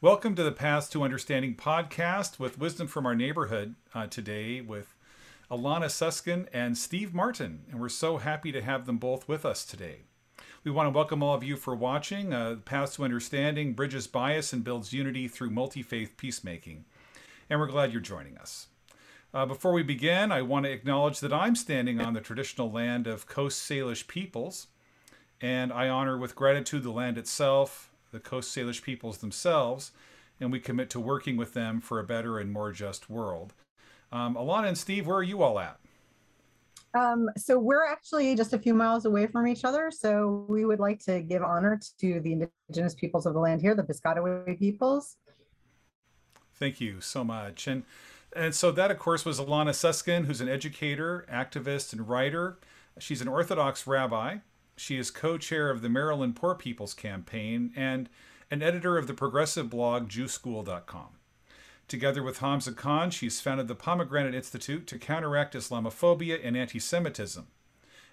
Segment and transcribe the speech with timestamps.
[0.00, 4.94] Welcome to the Path to Understanding podcast with wisdom from our neighborhood uh, today with
[5.50, 7.64] Alana Suskin and Steve Martin.
[7.68, 10.02] And we're so happy to have them both with us today.
[10.62, 12.32] We want to welcome all of you for watching.
[12.32, 16.84] Uh, Path to Understanding bridges bias and builds unity through multi faith peacemaking.
[17.50, 18.68] And we're glad you're joining us.
[19.34, 23.08] Uh, before we begin, I want to acknowledge that I'm standing on the traditional land
[23.08, 24.68] of Coast Salish peoples,
[25.40, 29.92] and I honor with gratitude the land itself, the Coast Salish peoples themselves,
[30.40, 33.54] and we commit to working with them for a better and more just world.
[34.10, 35.78] Um, Alana and Steve, where are you all at?
[36.94, 39.90] Um, so we're actually just a few miles away from each other.
[39.90, 43.74] So we would like to give honor to the indigenous peoples of the land here,
[43.74, 45.16] the Piscataway peoples.
[46.54, 47.66] Thank you so much.
[47.66, 47.84] And
[48.36, 52.58] and so that, of course, was Alana Suskin, who's an educator, activist, and writer.
[52.98, 54.38] She's an Orthodox rabbi.
[54.78, 58.08] She is co chair of the Maryland Poor People's Campaign and
[58.48, 61.08] an editor of the progressive blog JewSchool.com.
[61.88, 67.48] Together with Hamza Khan, she's founded the Pomegranate Institute to counteract Islamophobia and anti Semitism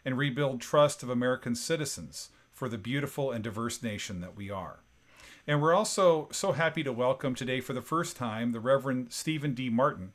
[0.04, 4.80] and rebuild trust of American citizens for the beautiful and diverse nation that we are.
[5.46, 9.54] And we're also so happy to welcome today for the first time the Reverend Stephen
[9.54, 9.70] D.
[9.70, 10.14] Martin,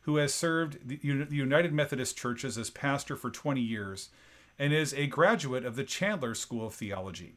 [0.00, 4.08] who has served the United Methodist Churches as pastor for 20 years
[4.58, 7.34] and is a graduate of the Candler School of Theology.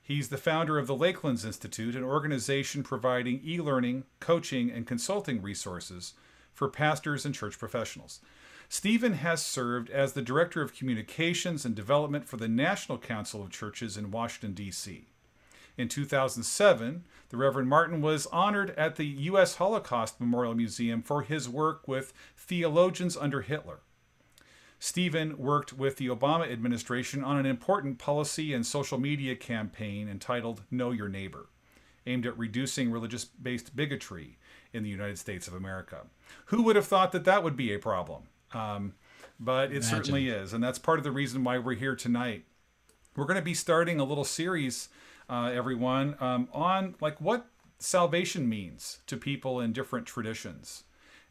[0.00, 5.42] He's the founder of the Lakelands Institute, an organization providing e learning, coaching, and consulting
[5.42, 6.14] resources
[6.52, 8.20] for pastors and church professionals.
[8.68, 13.50] Stephen has served as the Director of Communications and Development for the National Council of
[13.50, 15.06] Churches in Washington, D.C.
[15.76, 19.56] In 2007, the Reverend Martin was honored at the U.S.
[19.56, 23.80] Holocaust Memorial Museum for his work with theologians under Hitler.
[24.78, 30.62] Stephen worked with the Obama administration on an important policy and social media campaign entitled
[30.70, 31.46] Know Your Neighbor,
[32.06, 34.38] aimed at reducing religious based bigotry
[34.72, 36.02] in the United States of America.
[36.46, 38.24] Who would have thought that that would be a problem?
[38.52, 38.94] Um,
[39.40, 39.82] but it Imagine.
[39.82, 40.52] certainly is.
[40.52, 42.44] And that's part of the reason why we're here tonight.
[43.16, 44.88] We're going to be starting a little series,
[45.28, 47.46] uh, everyone, um, on like what
[47.78, 50.84] salvation means to people in different traditions.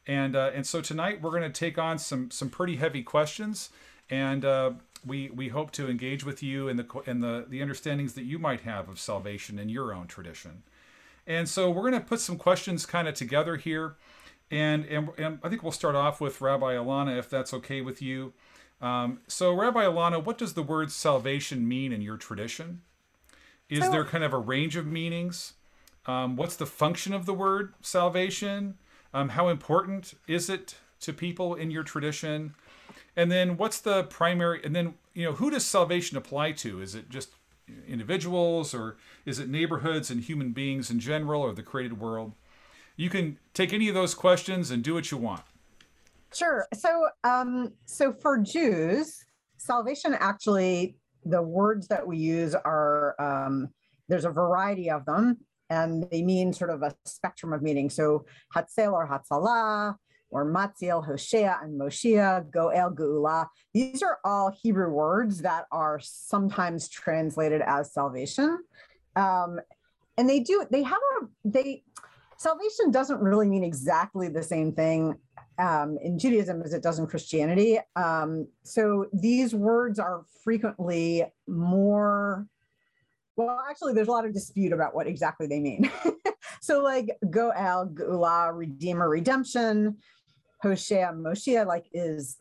[0.07, 3.69] And uh, and so tonight we're going to take on some some pretty heavy questions,
[4.09, 4.71] and uh,
[5.05, 8.37] we we hope to engage with you in the in the the understandings that you
[8.37, 10.63] might have of salvation in your own tradition.
[11.27, 13.95] And so we're going to put some questions kind of together here,
[14.51, 18.01] and, and and I think we'll start off with Rabbi Alana, if that's okay with
[18.01, 18.33] you.
[18.81, 22.81] Um, so Rabbi Alana, what does the word salvation mean in your tradition?
[23.69, 25.53] Is there kind of a range of meanings?
[26.05, 28.77] Um, what's the function of the word salvation?
[29.15, 32.53] Um, how important is it to people in your tradition?
[33.15, 34.59] And then what's the primary?
[34.61, 36.81] And then you know who does salvation apply to?
[36.81, 37.29] Is it just
[37.87, 42.33] individuals, or is it neighborhoods and human beings in general, or the created world?
[42.97, 45.43] You can take any of those questions and do what you want.
[46.33, 46.67] Sure.
[46.73, 49.23] So, um, so for Jews,
[49.57, 53.69] salvation actually, the words that we use are um,
[54.09, 55.37] there's a variety of them
[55.69, 57.89] and they mean sort of a spectrum of meaning.
[57.89, 59.95] So Hatzel or Hatzalah,
[60.29, 63.47] or Matzil, Hoshea, and Moshiach, Goel, Geula.
[63.73, 68.59] These are all Hebrew words that are sometimes translated as salvation.
[69.15, 69.59] Um,
[70.17, 71.83] and they do, they have a, they,
[72.37, 75.15] salvation doesn't really mean exactly the same thing
[75.57, 77.79] um, in Judaism as it does in Christianity.
[77.95, 82.45] Um, so these words are frequently more
[83.35, 85.91] well, actually, there's a lot of dispute about what exactly they mean.
[86.61, 89.97] so, like Goel, Geula, Redeemer, Redemption,
[90.61, 92.37] Hoshea, Moshiach, like is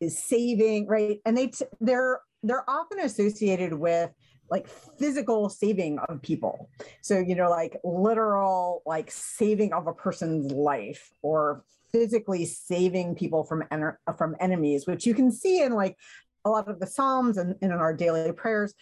[0.00, 1.20] is saving, right?
[1.26, 4.10] And they t- they're they're often associated with
[4.50, 6.68] like physical saving of people.
[7.00, 13.44] So, you know, like literal like saving of a person's life or physically saving people
[13.44, 15.96] from en- from enemies, which you can see in like
[16.44, 18.74] a lot of the Psalms and, and in our daily prayers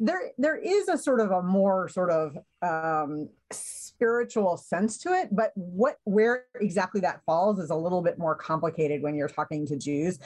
[0.00, 5.28] there there is a sort of a more sort of um, spiritual sense to it
[5.30, 9.66] but what where exactly that falls is a little bit more complicated when you're talking
[9.66, 10.18] to jews.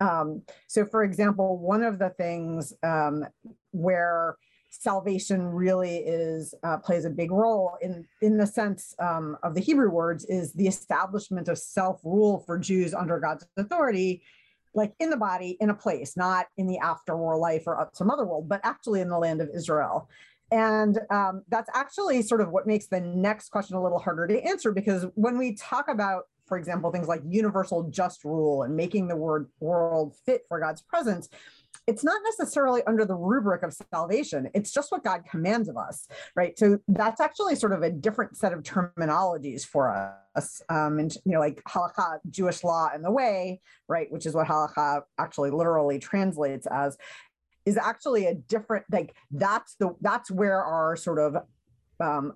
[0.00, 3.24] Um, so for example one of the things um,
[3.72, 4.36] where
[4.70, 9.60] salvation really is uh, plays a big role in in the sense um, of the
[9.60, 14.22] hebrew words is the establishment of self-rule for jews under god's authority
[14.76, 18.10] like in the body in a place, not in the afterworld life or up some
[18.10, 20.08] other world, but actually in the land of Israel.
[20.52, 24.40] And um, that's actually sort of what makes the next question a little harder to
[24.44, 29.08] answer because when we talk about, for example, things like universal just rule and making
[29.08, 31.28] the word world fit for God's presence,
[31.86, 34.50] it's not necessarily under the rubric of salvation.
[34.54, 36.58] It's just what God commands of us, right?
[36.58, 40.62] So that's actually sort of a different set of terminologies for us.
[40.68, 44.48] Um, and, you know, like halakha, Jewish law and the way, right, which is what
[44.48, 46.98] halakha actually literally translates as,
[47.64, 51.36] is actually a different, like, that's the, that's where our sort of
[52.00, 52.32] um,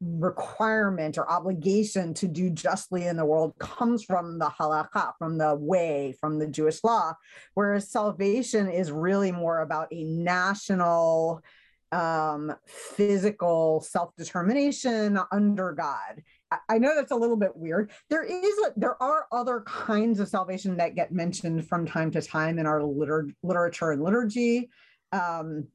[0.00, 5.54] requirement or obligation to do justly in the world comes from the halakha, from the
[5.54, 7.14] way, from the Jewish law,
[7.54, 11.42] whereas salvation is really more about a national,
[11.90, 16.22] um, physical self determination under God.
[16.68, 17.90] I know that's a little bit weird.
[18.08, 22.22] There is a, there are other kinds of salvation that get mentioned from time to
[22.22, 24.70] time in our liter- literature and liturgy.
[25.12, 25.66] Um,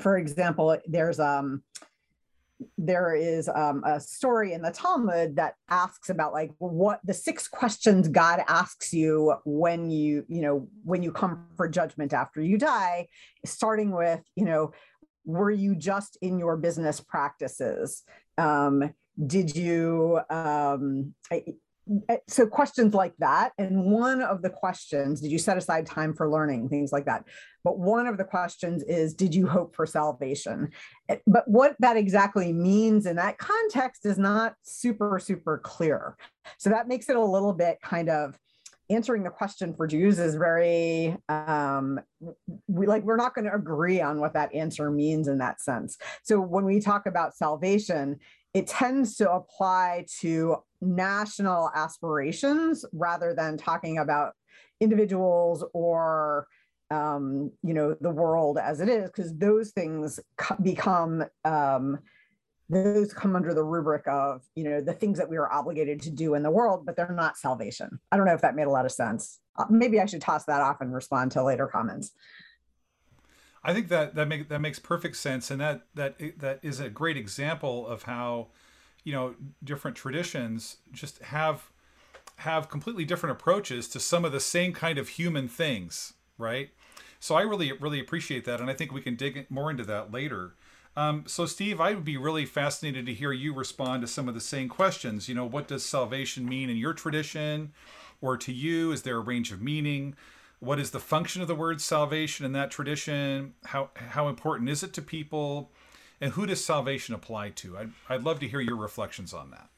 [0.00, 1.62] for example, there's um,
[2.78, 7.48] there is um, a story in the Talmud that asks about like what the six
[7.48, 12.58] questions God asks you when you you know when you come for judgment after you
[12.58, 13.08] die,
[13.44, 14.72] starting with you know
[15.24, 18.02] were you just in your business practices?
[18.36, 18.92] Um,
[19.26, 21.14] did you um,
[22.28, 26.30] so questions like that and one of the questions did you set aside time for
[26.30, 27.24] learning things like that
[27.64, 30.70] but one of the questions is did you hope for salvation?
[31.08, 36.16] Eh, but what that exactly means in that context is not super super clear.
[36.58, 38.38] So that makes it a little bit kind of
[38.90, 41.98] answering the question for jews is very um
[42.68, 45.96] we like we're not going to agree on what that answer means in that sense.
[46.22, 48.18] So when we talk about salvation
[48.52, 54.34] it tends to apply to national aspirations rather than talking about
[54.80, 56.46] individuals or
[56.90, 60.20] um, you know the world as it is because those things
[60.62, 61.98] become um,
[62.68, 66.10] those come under the rubric of you know the things that we are obligated to
[66.10, 67.98] do in the world but they're not salvation.
[68.12, 69.40] I don't know if that made a lot of sense.
[69.56, 72.12] Uh, maybe i should toss that off and respond to later comments.
[73.64, 76.90] I think that that make that makes perfect sense, and that that that is a
[76.90, 78.48] great example of how,
[79.04, 81.70] you know, different traditions just have
[82.36, 86.70] have completely different approaches to some of the same kind of human things, right?
[87.20, 90.12] So I really really appreciate that, and I think we can dig more into that
[90.12, 90.54] later.
[90.96, 94.34] Um, so Steve, I would be really fascinated to hear you respond to some of
[94.34, 95.28] the same questions.
[95.28, 97.72] You know, what does salvation mean in your tradition,
[98.20, 98.92] or to you?
[98.92, 100.16] Is there a range of meaning?
[100.64, 103.54] what is the function of the word salvation in that tradition?
[103.66, 105.70] How how important is it to people?
[106.24, 107.76] And who does salvation apply to?
[107.76, 109.68] I'd, I'd love to hear your reflections on that.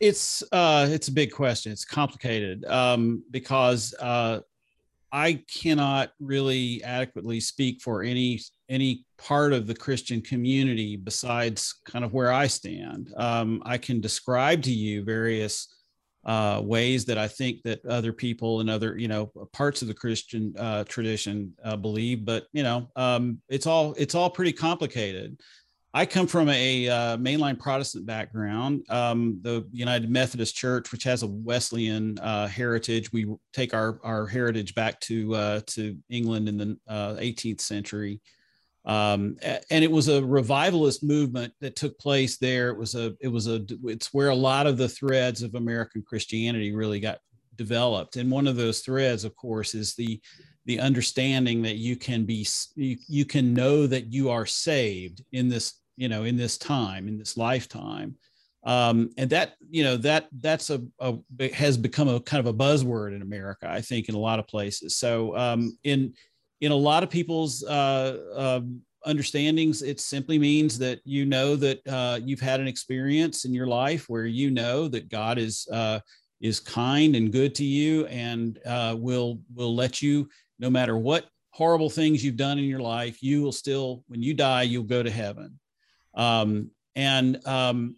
[0.00, 1.70] It's uh, it's a big question.
[1.70, 4.40] It's complicated um, because uh,
[5.12, 12.06] I cannot really adequately speak for any any part of the Christian community besides kind
[12.06, 13.12] of where I stand.
[13.14, 15.68] Um, I can describe to you various
[16.26, 19.94] uh, ways that I think that other people and other you know parts of the
[19.94, 22.24] Christian uh, tradition uh, believe.
[22.24, 25.40] But you know, um, it's all it's all pretty complicated.
[25.96, 28.84] I come from a uh, mainline Protestant background.
[28.90, 34.26] Um, the United Methodist Church, which has a Wesleyan uh, heritage, we take our our
[34.26, 38.20] heritage back to uh, to England in the 18th century
[38.84, 39.36] um,
[39.70, 42.68] and it was a revivalist movement that took place there.
[42.68, 46.02] It was a, it was a, it's where a lot of the threads of American
[46.02, 47.18] Christianity really got
[47.56, 48.16] developed.
[48.16, 50.20] And one of those threads, of course, is the,
[50.66, 55.48] the understanding that you can be, you, you can know that you are saved in
[55.48, 58.16] this, you know, in this time, in this lifetime.
[58.66, 61.16] Um, and that, you know, that that's a, a,
[61.52, 64.48] has become a kind of a buzzword in America, I think, in a lot of
[64.48, 64.96] places.
[64.96, 66.14] So um, in
[66.64, 68.60] in a lot of people's uh, uh,
[69.04, 73.66] understandings, it simply means that you know that uh, you've had an experience in your
[73.66, 76.00] life where you know that God is uh,
[76.40, 80.26] is kind and good to you and uh, will will let you,
[80.58, 84.32] no matter what horrible things you've done in your life, you will still, when you
[84.32, 85.60] die, you'll go to heaven.
[86.14, 87.96] Um, and um,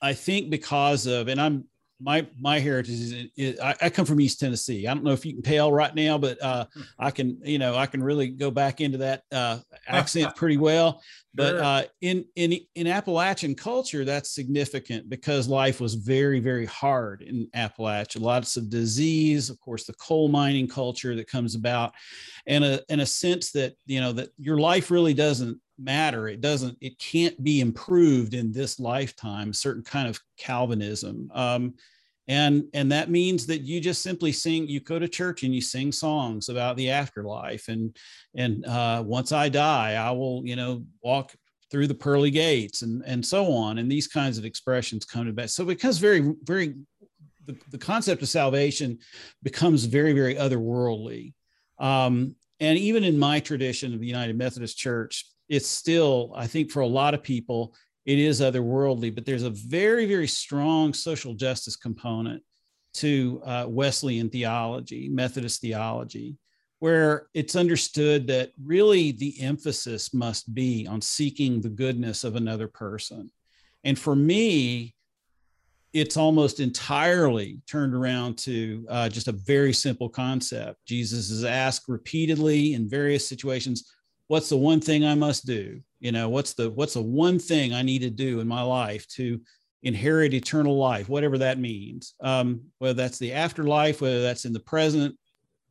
[0.00, 1.68] I think because of, and I'm
[2.02, 4.86] my my heritage is, is I, I, come from East Tennessee.
[4.86, 6.66] I don't know if you can tell right now, but uh,
[6.98, 11.02] I can you know I can really go back into that uh, accent pretty well.
[11.34, 17.22] But uh, in in in Appalachian culture, that's significant because life was very very hard
[17.22, 18.20] in Appalachia.
[18.20, 21.94] Lots of disease, of course, the coal mining culture that comes about,
[22.46, 26.40] and a and a sense that you know that your life really doesn't matter it
[26.40, 31.74] doesn't it can't be improved in this lifetime certain kind of calvinism um,
[32.28, 35.60] and and that means that you just simply sing you go to church and you
[35.60, 37.96] sing songs about the afterlife and
[38.36, 41.34] and uh, once i die i will you know walk
[41.72, 43.78] through the pearly gates and and so on.
[43.78, 46.74] And these kinds of expressions come to best so because very very
[47.46, 48.98] the, the concept of salvation
[49.42, 51.32] becomes very very otherworldly.
[51.78, 56.70] Um, and even in my tradition of the United Methodist Church, it's still, I think,
[56.70, 61.34] for a lot of people, it is otherworldly, but there's a very, very strong social
[61.34, 62.42] justice component
[62.94, 66.36] to uh, Wesleyan theology, Methodist theology,
[66.80, 72.66] where it's understood that really the emphasis must be on seeking the goodness of another
[72.66, 73.30] person.
[73.84, 74.94] And for me,
[75.92, 80.84] it's almost entirely turned around to uh, just a very simple concept.
[80.86, 83.92] Jesus is asked repeatedly in various situations,
[84.26, 85.82] "What's the one thing I must do?
[86.02, 89.06] You know, what's the what's the one thing I need to do in my life
[89.10, 89.40] to
[89.84, 94.60] inherit eternal life, whatever that means, um, whether that's the afterlife, whether that's in the
[94.60, 95.16] present,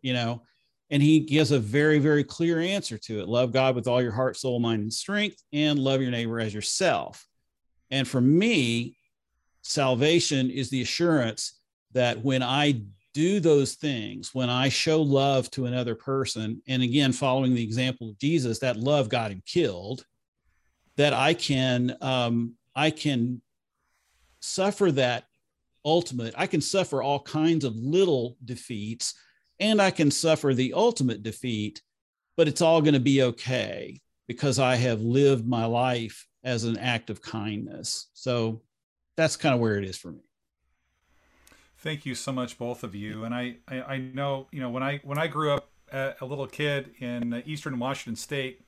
[0.01, 0.41] you know."
[0.89, 4.13] And he gives a very, very clear answer to it: love God with all your
[4.13, 7.27] heart, soul, mind, and strength, and love your neighbor as yourself.
[7.89, 8.95] And for me,
[9.63, 11.59] salvation is the assurance
[11.91, 12.83] that when I
[13.13, 18.09] do those things, when I show love to another person, and again, following the example
[18.09, 20.05] of Jesus, that love got him killed,
[20.97, 23.41] that I can, um, I can
[24.39, 25.25] suffer that
[25.85, 29.15] ultimate, I can suffer all kinds of little defeats,
[29.59, 31.81] and I can suffer the ultimate defeat,
[32.37, 36.77] but it's all going to be okay because I have lived my life as an
[36.77, 38.09] act of kindness.
[38.13, 38.61] So
[39.17, 40.21] that's kind of where it is for me.
[41.77, 43.23] Thank you so much, both of you.
[43.23, 46.47] And I, I, I know, you know, when I when I grew up a little
[46.47, 48.61] kid in eastern Washington State,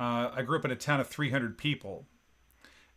[0.00, 2.06] uh, I grew up in a town of 300 people,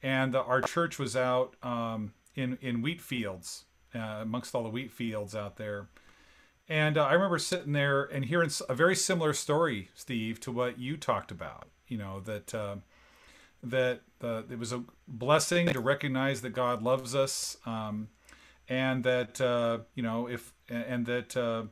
[0.01, 4.69] and uh, our church was out um, in in wheat fields, uh, amongst all the
[4.69, 5.89] wheat fields out there.
[6.69, 10.79] And uh, I remember sitting there and hearing a very similar story, Steve, to what
[10.79, 11.67] you talked about.
[11.89, 12.77] You know that uh,
[13.62, 18.07] that uh, it was a blessing to recognize that God loves us, um,
[18.69, 21.63] and that uh, you know if and that uh,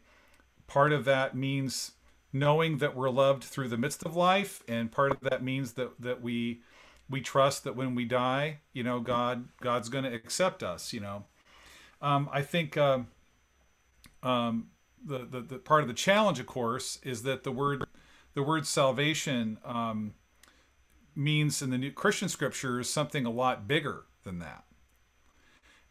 [0.67, 1.93] part of that means
[2.33, 5.99] knowing that we're loved through the midst of life, and part of that means that
[6.01, 6.61] that we
[7.09, 10.93] we trust that when we die, you know, God God's going to accept us.
[10.93, 11.25] You know,
[12.01, 12.77] um, I think.
[12.77, 13.07] Um,
[14.23, 14.67] um,
[15.03, 17.83] the, the, the part of the challenge, of course, is that the word
[18.33, 20.13] the word salvation um,
[21.15, 24.63] means in the new Christian scriptures something a lot bigger than that.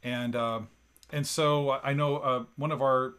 [0.02, 0.60] And uh,
[1.10, 3.14] and so I know uh, one of our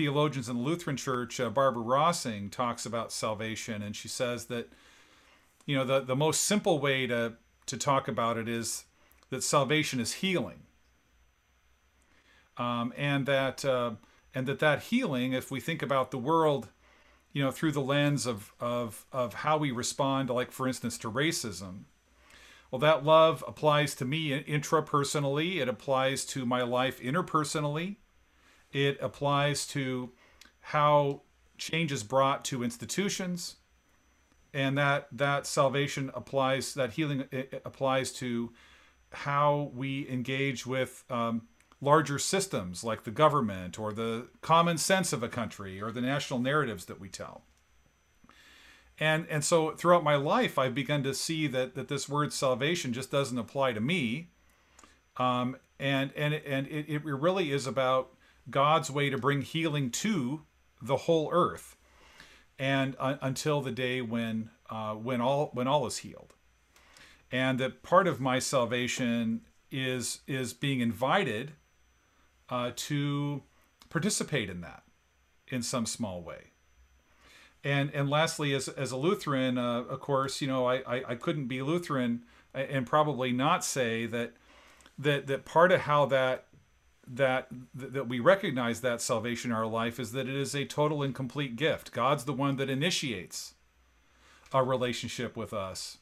[0.00, 4.68] theologians in the Lutheran Church, uh, Barbara Rossing, talks about salvation, and she says that
[5.66, 7.34] you know the the most simple way to
[7.66, 8.84] to talk about it is
[9.28, 10.62] that salvation is healing,
[12.56, 13.92] um, and that uh,
[14.34, 16.68] and that that healing, if we think about the world
[17.32, 21.10] you know, through the lens of, of, of how we respond, like, for instance, to
[21.10, 21.84] racism.
[22.70, 27.96] Well, that love applies to me intrapersonally, it applies to my life interpersonally,
[28.72, 30.10] it applies to
[30.60, 31.22] how
[31.58, 33.56] change is brought to institutions,
[34.52, 37.24] and that, that salvation applies, that healing
[37.64, 38.52] applies to
[39.12, 41.42] how we engage with um,
[41.80, 46.38] larger systems like the government or the common sense of a country or the national
[46.38, 47.42] narratives that we tell.
[48.98, 52.92] And, and so throughout my life, I've begun to see that, that this word salvation
[52.92, 54.28] just doesn't apply to me.
[55.16, 58.10] Um, and and, and it, it really is about
[58.50, 60.42] God's way to bring healing to
[60.82, 61.76] the whole earth
[62.58, 66.34] and uh, until the day when uh, when all when all is healed
[67.32, 71.52] and that part of my salvation is is being invited
[72.48, 73.42] uh, to
[73.88, 74.82] participate in that
[75.48, 76.52] in some small way.
[77.62, 81.14] And and lastly, as, as a Lutheran, uh, of course, you know, I, I, I
[81.14, 84.32] couldn't be Lutheran and probably not say that
[84.98, 86.46] that that part of how that
[87.12, 91.02] that that we recognize that salvation in our life is that it is a total
[91.02, 91.92] and complete gift.
[91.92, 93.54] God's the one that initiates
[94.52, 95.98] a relationship with us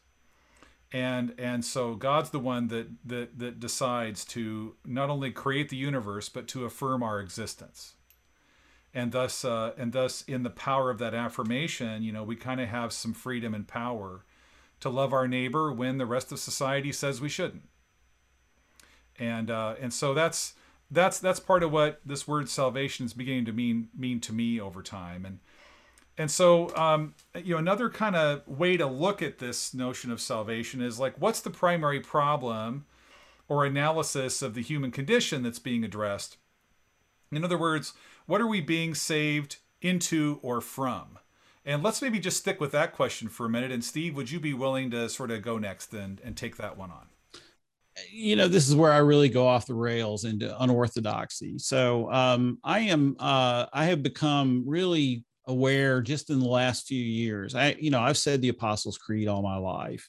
[0.92, 5.76] and and so God's the one that that that decides to not only create the
[5.76, 7.94] universe but to affirm our existence.
[8.94, 12.60] And thus uh, and thus in the power of that affirmation, you know, we kind
[12.60, 14.24] of have some freedom and power
[14.80, 17.68] to love our neighbor when the rest of society says we shouldn't.
[19.18, 20.54] And uh, and so that's
[20.90, 24.60] that's that's part of what this word salvation is beginning to mean mean to me
[24.60, 25.24] over time.
[25.24, 25.40] And
[26.18, 30.20] and so, um, you know, another kind of way to look at this notion of
[30.20, 32.86] salvation is like, what's the primary problem
[33.46, 36.36] or analysis of the human condition that's being addressed?
[37.30, 37.92] In other words,
[38.26, 41.20] what are we being saved into or from?
[41.64, 43.70] And let's maybe just stick with that question for a minute.
[43.70, 46.76] And Steve, would you be willing to sort of go next and, and take that
[46.76, 47.08] one on?
[48.10, 52.58] You know this is where i really go off the rails into unorthodoxy so um,
[52.64, 57.54] i am uh, i have become really aware just in the last few years.
[57.54, 60.08] I, you know, I've said the Apostles' Creed all my life.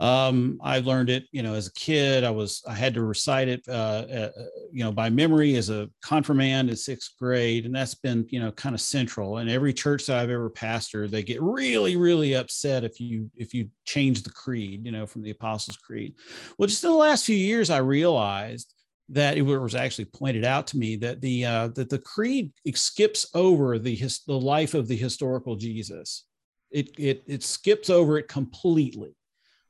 [0.00, 2.22] Um, I learned it, you know, as a kid.
[2.22, 4.30] I was I had to recite it, uh, uh,
[4.70, 8.52] you know, by memory as a confirmand in sixth grade, and that's been, you know,
[8.52, 9.38] kind of central.
[9.38, 13.52] And every church that I've ever pastored, they get really, really upset if you if
[13.52, 16.14] you change the creed, you know, from the Apostles' Creed.
[16.58, 18.72] Well, just in the last few years, I realized
[19.08, 23.26] that it was actually pointed out to me that the uh, that the creed skips
[23.34, 26.24] over the his, the life of the historical Jesus.
[26.70, 29.16] It it it skips over it completely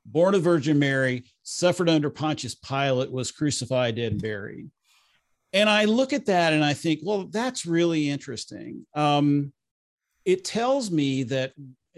[0.05, 4.69] born of Virgin Mary, suffered under Pontius Pilate, was crucified, dead, and buried.
[5.53, 8.85] And I look at that and I think, well, that's really interesting.
[8.93, 9.51] Um,
[10.25, 11.53] it tells me that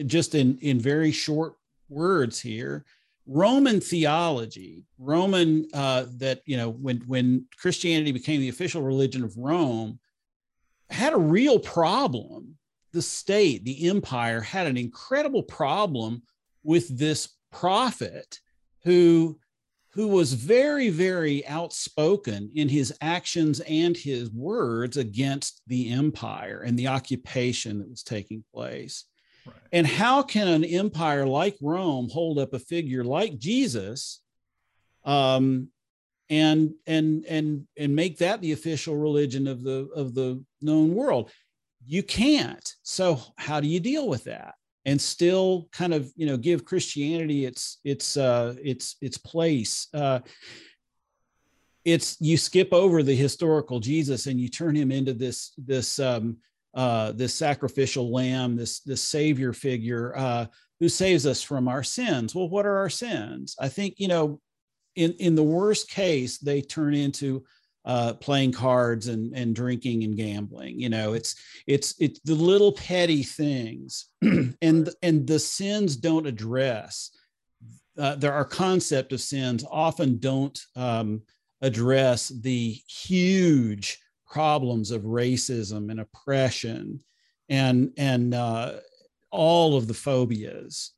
[0.06, 1.56] just in, in very short
[1.90, 2.86] words here,
[3.28, 9.38] Roman theology, Roman uh, that you know when when Christianity became the official religion of
[9.38, 10.00] Rome,
[10.90, 12.58] had a real problem.
[12.94, 16.24] The state, the empire, had an incredible problem
[16.64, 18.40] with this prophet
[18.84, 19.38] who
[19.94, 26.78] who was very very outspoken in his actions and his words against the empire and
[26.80, 29.06] the occupation that was taking place.
[29.46, 29.56] Right.
[29.72, 34.22] and how can an empire like rome hold up a figure like jesus
[35.04, 35.70] um,
[36.30, 41.32] and and and and make that the official religion of the of the known world?
[41.86, 42.74] You can't.
[42.84, 44.54] So how do you deal with that
[44.86, 49.88] and still kind of you know give Christianity its its uh, its its place.
[49.94, 50.20] Uh,
[51.84, 56.38] it's you skip over the historical Jesus and you turn him into this this um,
[56.74, 60.46] uh, this sacrificial lamb, this this savior figure uh,
[60.80, 62.34] who saves us from our sins.
[62.34, 63.56] Well, what are our sins?
[63.60, 64.40] I think you know,
[64.96, 67.44] in in the worst case, they turn into
[67.86, 70.80] uh, playing cards and and drinking and gambling.
[70.80, 71.36] You know, it's
[71.68, 77.12] it's it's the little petty things, and and the sins don't address.
[77.98, 81.22] Uh, there are concept of sins often don't um,
[81.62, 87.02] address the huge problems of racism and oppression
[87.50, 88.74] and and uh,
[89.30, 90.92] all of the phobias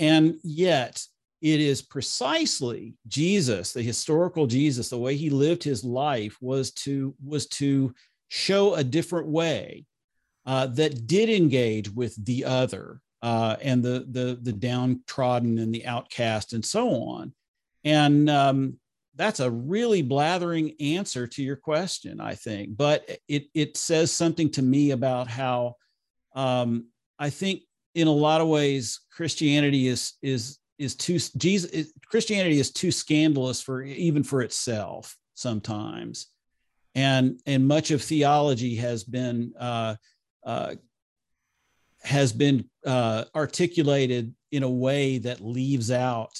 [0.00, 1.06] and yet
[1.40, 7.14] it is precisely jesus the historical jesus the way he lived his life was to
[7.24, 7.94] was to
[8.28, 9.84] show a different way
[10.46, 15.86] uh, that did engage with the other uh, and the the the downtrodden and the
[15.86, 17.32] outcast and so on.
[17.84, 18.78] And um,
[19.14, 22.76] that's a really blathering answer to your question i think.
[22.76, 25.76] But it it says something to me about how
[26.34, 26.86] um,
[27.18, 27.62] i think
[27.94, 33.60] in a lot of ways christianity is is is too Jesus Christianity is too scandalous
[33.60, 36.28] for even for itself sometimes,
[36.94, 39.96] and and much of theology has been uh,
[40.42, 40.74] uh,
[42.02, 46.32] has been uh, articulated in a way that leaves out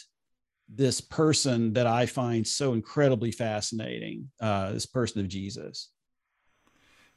[0.68, 4.30] this person that I find so incredibly fascinating.
[4.40, 5.90] Uh, this person of Jesus.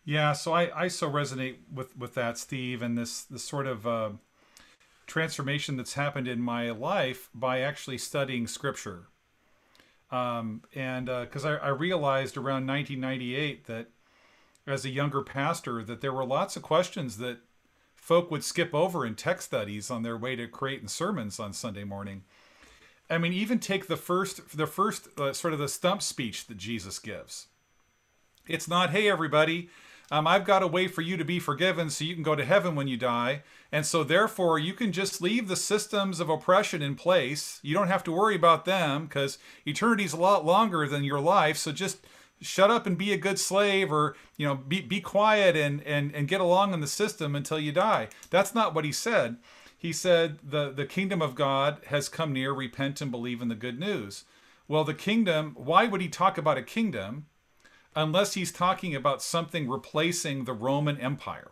[0.04, 3.88] Yeah, so I, I so resonate with with that, Steve, and this this sort of
[3.88, 4.10] uh,
[5.08, 9.08] transformation that's happened in my life by actually studying scripture.
[10.12, 13.88] Um, and because uh, I, I, realized around 1998 that
[14.68, 17.39] as a younger pastor that there were lots of questions that
[17.96, 21.84] folk would skip over in text studies on their way to creating sermons on Sunday
[21.84, 22.24] morning.
[23.10, 26.58] I mean, even take the first, the first uh, sort of the stump speech that
[26.58, 27.48] Jesus gives.
[28.48, 29.70] It's not, "Hey, everybody,
[30.12, 32.46] um, I've got a way for you to be forgiven so you can go to
[32.46, 33.44] heaven when you die.
[33.72, 37.60] And so, therefore, you can just leave the systems of oppression in place.
[37.63, 41.58] You don't have to worry about them because eternity's a lot longer than your life.
[41.58, 42.06] So, just
[42.42, 46.13] shut up and be a good slave or you know be, be quiet and, and
[46.13, 49.38] and get along in the system until you die that's not what he said
[49.78, 53.56] he said the the kingdom of god has come near repent and believe in the
[53.56, 54.26] good news
[54.68, 57.26] well the kingdom why would he talk about a kingdom
[57.96, 61.52] unless he's talking about something replacing the Roman Empire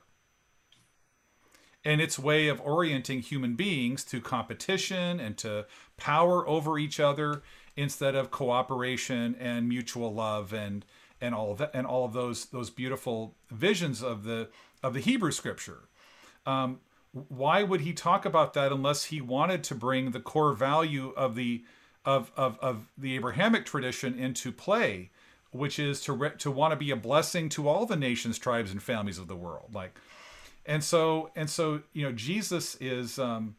[1.84, 5.66] and its way of orienting human beings to competition and to
[5.98, 7.42] power over each other
[7.76, 10.86] instead of cooperation and mutual love and
[11.20, 14.50] and all of that and all of those those beautiful visions of the
[14.84, 15.90] of the Hebrew scripture.
[16.46, 16.80] Um,
[17.12, 21.36] why would he talk about that unless he wanted to bring the core value of
[21.36, 21.64] the
[22.04, 25.12] of, of, of the Abrahamic tradition into play
[25.52, 28.72] which is to re- to want to be a blessing to all the nations, tribes,
[28.72, 29.74] and families of the world.
[29.74, 29.98] Like,
[30.66, 33.56] and so and so, you know, Jesus is um,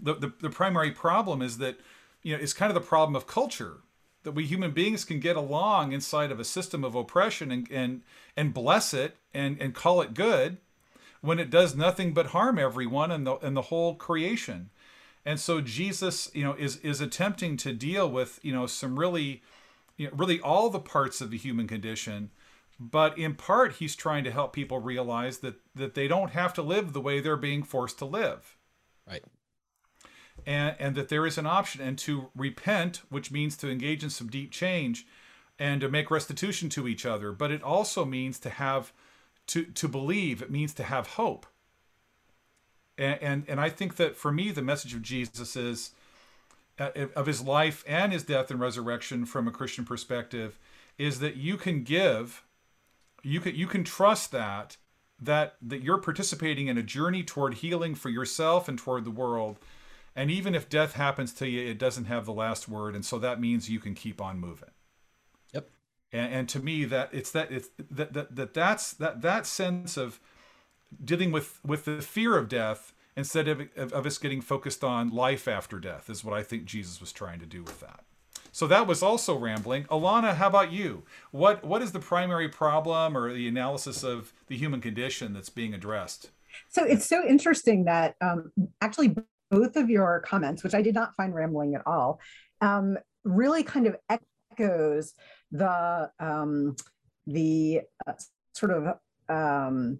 [0.00, 1.78] the, the the primary problem is that
[2.22, 3.78] you know it's kind of the problem of culture
[4.24, 8.02] that we human beings can get along inside of a system of oppression and and
[8.36, 10.56] and bless it and and call it good
[11.20, 14.70] when it does nothing but harm everyone and the and the whole creation.
[15.26, 19.42] And so Jesus, you know, is is attempting to deal with, you know, some really
[19.96, 22.30] you know, really all the parts of the human condition,
[22.78, 26.62] but in part he's trying to help people realize that that they don't have to
[26.62, 28.56] live the way they're being forced to live.
[29.06, 29.22] Right.
[30.46, 34.10] And and that there is an option and to repent, which means to engage in
[34.10, 35.06] some deep change
[35.58, 38.92] and to make restitution to each other, but it also means to have
[39.48, 41.46] to to believe, it means to have hope.
[42.98, 45.90] And and, and I think that for me the message of Jesus is
[46.76, 50.58] Uh, of his life and his death and resurrection from a Christian perspective
[50.98, 52.42] is that you can give
[53.22, 54.76] you can you can trust that
[55.20, 59.58] that that you're participating in a journey toward healing for yourself and toward the world.
[60.16, 62.96] And even if death happens to you it doesn't have the last word.
[62.96, 64.70] And so that means you can keep on moving.
[65.52, 65.70] Yep.
[66.12, 69.96] And, and to me that it's that it's that, that that that's that that sense
[69.96, 70.18] of
[71.04, 75.10] dealing with with the fear of death instead of, of, of us getting focused on
[75.10, 78.04] life after death is what I think Jesus was trying to do with that.
[78.52, 79.84] So that was also rambling.
[79.84, 81.02] Alana, how about you?
[81.32, 85.74] What what is the primary problem or the analysis of the human condition that's being
[85.74, 86.30] addressed?
[86.68, 89.16] So it's so interesting that um, actually
[89.50, 92.20] both of your comments, which I did not find rambling at all,
[92.60, 95.14] um, really kind of echoes
[95.50, 96.76] the um,
[97.26, 98.12] the uh,
[98.52, 98.98] sort of
[99.28, 99.98] um,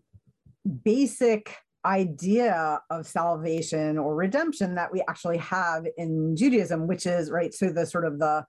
[0.84, 7.52] basic idea of salvation or redemption that we actually have in Judaism, which is right.
[7.52, 8.44] So the sort of the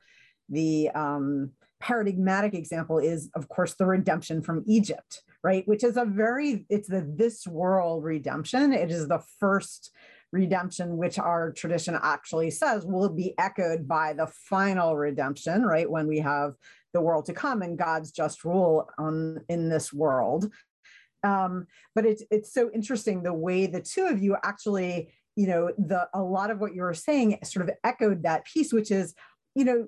[0.49, 5.67] the um, paradigmatic example is, of course, the redemption from Egypt, right?
[5.67, 8.73] Which is a very it's the this world redemption.
[8.73, 9.91] It is the first
[10.31, 15.89] redemption, which our tradition actually says will be echoed by the final redemption, right?
[15.89, 16.53] When we have
[16.93, 20.51] the world to come and God's just rule on in this world.
[21.25, 25.71] Um, but it's it's so interesting the way the two of you actually, you know,
[25.77, 29.15] the a lot of what you were saying sort of echoed that piece, which is,
[29.55, 29.87] you know,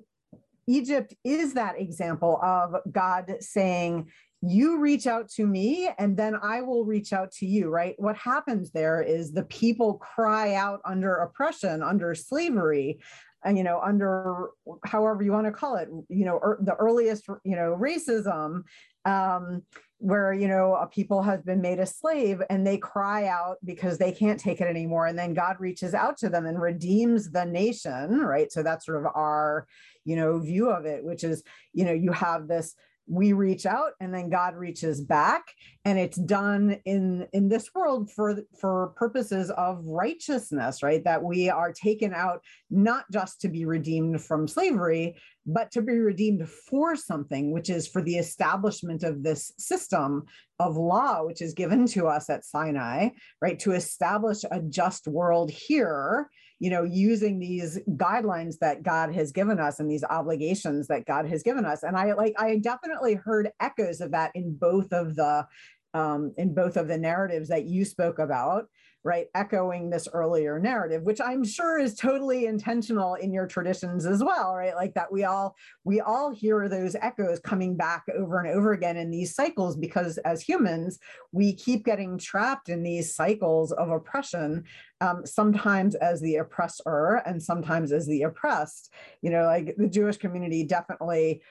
[0.66, 6.60] Egypt is that example of God saying, you reach out to me and then I
[6.60, 7.94] will reach out to you, right?
[7.98, 13.00] What happens there is the people cry out under oppression, under slavery,
[13.44, 14.48] and you know under
[14.84, 18.62] however you want to call it you know er, the earliest you know racism
[19.04, 19.62] um,
[19.98, 23.98] where you know a people has been made a slave and they cry out because
[23.98, 27.44] they can't take it anymore and then god reaches out to them and redeems the
[27.44, 28.52] nation right?
[28.52, 29.66] So that's sort of our
[30.04, 32.74] you know view of it which is you know you have this
[33.08, 35.44] we reach out and then god reaches back.
[35.84, 41.02] And it's done in in this world for for purposes of righteousness right?
[41.04, 45.16] That we are taken out not just to be redeemed from slavery
[45.50, 50.24] but to be redeemed for something which is for the establishment of this system
[50.58, 53.08] of law which is given to us at sinai
[53.40, 53.58] right?
[53.60, 56.28] To establish a just world here
[56.60, 61.26] you know, using these guidelines that God has given us and these obligations that God
[61.26, 61.82] has given us.
[61.82, 65.46] And I like, I definitely heard echoes of that in both of the,
[65.94, 68.66] um, in both of the narratives that you spoke about
[69.08, 74.22] right echoing this earlier narrative which i'm sure is totally intentional in your traditions as
[74.22, 74.74] well right?
[74.74, 78.96] Like that we all we all hear those echoes coming back over and over again
[78.96, 80.98] in these cycles because as humans
[81.32, 84.64] we keep getting trapped in these cycles of oppression
[85.00, 88.92] um, sometimes as the oppressor and sometimes as the oppressed.
[89.22, 91.42] You know like the jewish community definitely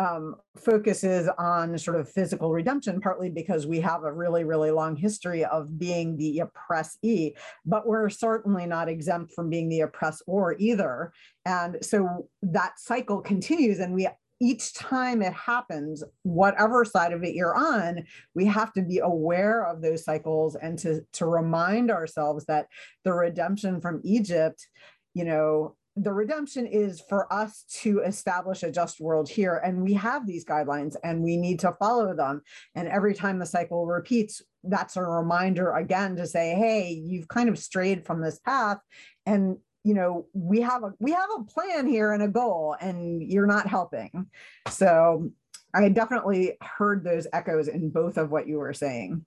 [0.00, 4.96] um, focuses on sort of physical redemption, partly because we have a really, really long
[4.96, 7.36] history of being the oppressee,
[7.66, 11.12] but we're certainly not exempt from being the oppressor either.
[11.44, 14.08] And so that cycle continues, and we
[14.42, 18.02] each time it happens, whatever side of it you're on,
[18.34, 22.68] we have to be aware of those cycles and to, to remind ourselves that
[23.04, 24.66] the redemption from Egypt,
[25.12, 29.92] you know, the redemption is for us to establish a just world here and we
[29.92, 32.40] have these guidelines and we need to follow them.
[32.74, 37.48] And every time the cycle repeats that's a reminder again to say hey you've kind
[37.48, 38.76] of strayed from this path
[39.24, 43.22] and you know we have a we have a plan here and a goal and
[43.22, 44.26] you're not helping.
[44.68, 45.30] So
[45.74, 49.24] i definitely heard those echoes in both of what you were saying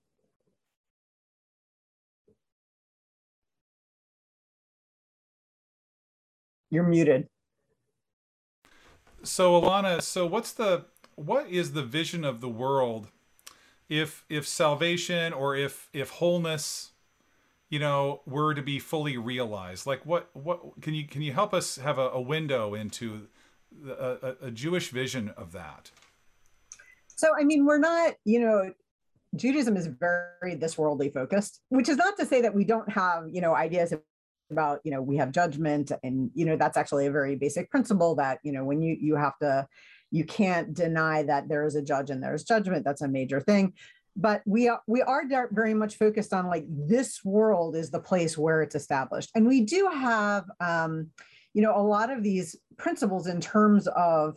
[6.73, 7.27] You're muted.
[9.21, 13.09] So Alana, so what's the what is the vision of the world
[13.89, 16.93] if if salvation or if if wholeness
[17.69, 21.53] you know were to be fully realized like what what can you can you help
[21.53, 23.27] us have a, a window into
[23.87, 25.91] a, a, a jewish vision of that
[27.07, 28.73] so i mean we're not you know
[29.35, 33.27] Judaism is very this worldly focused, which is not to say that we don't have,
[33.31, 33.91] you know, ideas
[34.51, 38.15] about, you know, we have judgment and, you know, that's actually a very basic principle
[38.15, 39.67] that, you know, when you you have to
[40.13, 42.85] you can't deny that there is a judge and there's judgment.
[42.85, 43.73] That's a major thing.
[44.15, 48.37] But we are we are very much focused on like this world is the place
[48.37, 51.09] where it's established, and we do have, um,
[51.55, 54.35] you know, a lot of these principles in terms of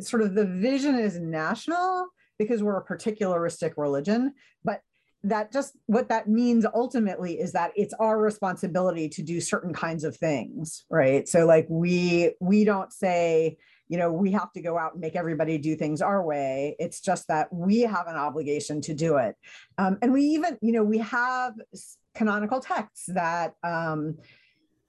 [0.00, 2.08] sort of the vision is national
[2.40, 4.80] because we're a particularistic religion, but
[5.24, 10.04] that just what that means ultimately is that it's our responsibility to do certain kinds
[10.04, 13.56] of things right so like we we don't say
[13.88, 16.74] you know, we have to go out and make everybody do things our way.
[16.78, 19.36] It's just that we have an obligation to do it.
[19.78, 21.54] Um, and we even, you know, we have
[22.14, 24.16] canonical texts that, um,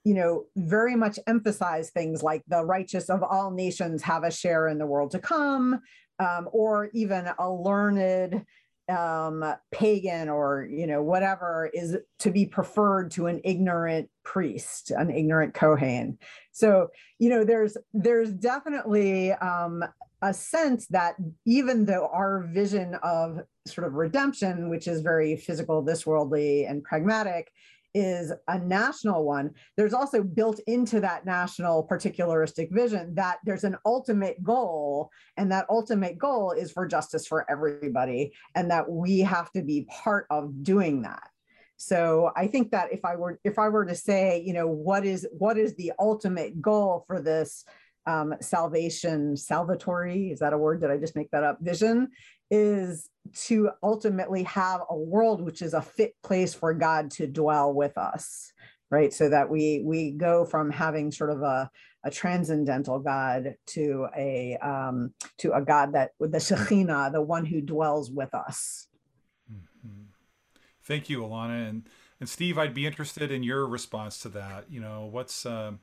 [0.04, 4.68] you know, very much emphasize things like the righteous of all nations have a share
[4.68, 5.82] in the world to come,
[6.20, 8.46] um, or even a learned
[8.90, 15.10] um, pagan or you know whatever is to be preferred to an ignorant priest, an
[15.10, 16.18] ignorant kohen.
[16.52, 19.84] So you know there's there's definitely um,
[20.22, 25.82] a sense that even though our vision of sort of redemption, which is very physical,
[25.82, 27.52] this worldly, and pragmatic,
[27.96, 33.78] is a national one, there's also built into that national particularistic vision that there's an
[33.86, 39.50] ultimate goal, and that ultimate goal is for justice for everybody, and that we have
[39.54, 41.30] to be part of doing that.
[41.78, 45.06] So I think that if I were if I were to say, you know, what
[45.06, 47.66] is what is the ultimate goal for this
[48.08, 50.82] um, salvation, salvatory, is that a word?
[50.82, 51.58] Did I just make that up?
[51.62, 52.10] Vision
[52.52, 57.74] is to ultimately have a world which is a fit place for God to dwell
[57.74, 58.54] with us,
[58.90, 59.14] right?
[59.14, 61.70] So that we we go from having sort of a,
[62.04, 67.46] a transcendental God to a um, to a God that with the Shekhinah, the one
[67.46, 68.88] who dwells with us.
[69.52, 70.04] Mm-hmm.
[70.84, 72.58] Thank you, Alana, and and Steve.
[72.58, 74.66] I'd be interested in your response to that.
[74.70, 75.74] You know, what's uh,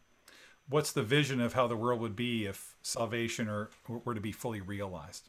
[0.68, 4.33] what's the vision of how the world would be if salvation or were to be
[4.33, 5.29] fully realized?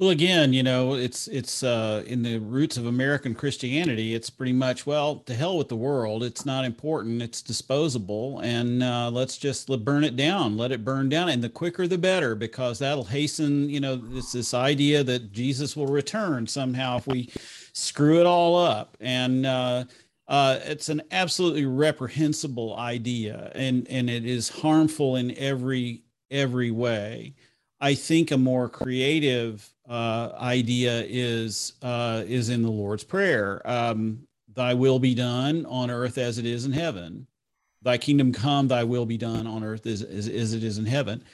[0.00, 4.14] Well, again, you know, it's it's uh, in the roots of American Christianity.
[4.14, 6.24] It's pretty much well, to hell with the world.
[6.24, 7.20] It's not important.
[7.20, 10.56] It's disposable, and uh, let's just burn it down.
[10.56, 13.68] Let it burn down, and the quicker the better, because that'll hasten.
[13.68, 17.28] You know, this this idea that Jesus will return somehow if we
[17.74, 19.84] screw it all up, and uh,
[20.28, 27.34] uh, it's an absolutely reprehensible idea, and and it is harmful in every every way.
[27.80, 33.62] I think a more creative uh, idea is uh, is in the Lord's Prayer.
[33.64, 37.26] Um, thy will be done on earth as it is in heaven.
[37.82, 40.84] Thy kingdom come, thy will be done on earth as, as, as it is in
[40.84, 41.24] heaven.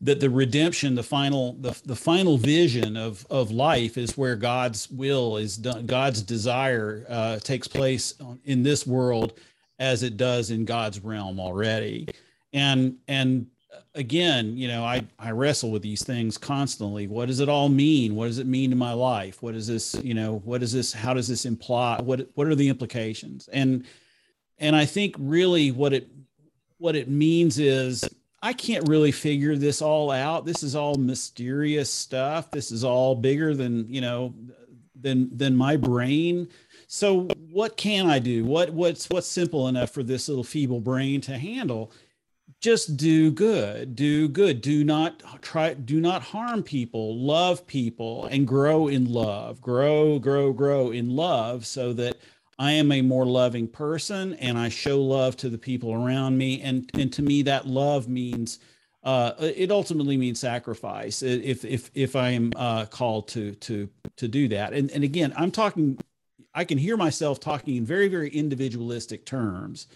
[0.00, 4.88] That the redemption, the final, the, the final vision of, of life is where God's
[4.88, 8.14] will is done, God's desire uh, takes place
[8.44, 9.32] in this world
[9.80, 12.06] as it does in God's realm already.
[12.52, 13.48] And and
[13.96, 17.06] again, you know, I, I wrestle with these things constantly.
[17.06, 18.14] What does it all mean?
[18.14, 19.42] What does it mean to my life?
[19.42, 22.00] What is this, you know, what is this, how does this imply?
[22.00, 23.48] What, what are the implications?
[23.48, 23.86] And,
[24.58, 26.08] and I think really what it,
[26.78, 28.04] what it means is
[28.42, 30.44] I can't really figure this all out.
[30.44, 32.50] This is all mysterious stuff.
[32.50, 34.34] This is all bigger than, you know,
[35.00, 36.48] than, than my brain.
[36.86, 38.44] So what can I do?
[38.44, 41.92] What, what's, what's simple enough for this little feeble brain to handle?
[42.60, 48.46] Just do good do good do not try do not harm people love people and
[48.46, 52.16] grow in love grow grow grow in love so that
[52.58, 56.60] i am a more loving person and i show love to the people around me
[56.62, 58.58] and and to me that love means
[59.04, 64.26] uh, it ultimately means sacrifice if if if I am uh, called to to to
[64.26, 64.72] do that.
[64.72, 65.96] And and again, I'm talking.
[66.52, 69.86] I can hear myself talking in very very individualistic terms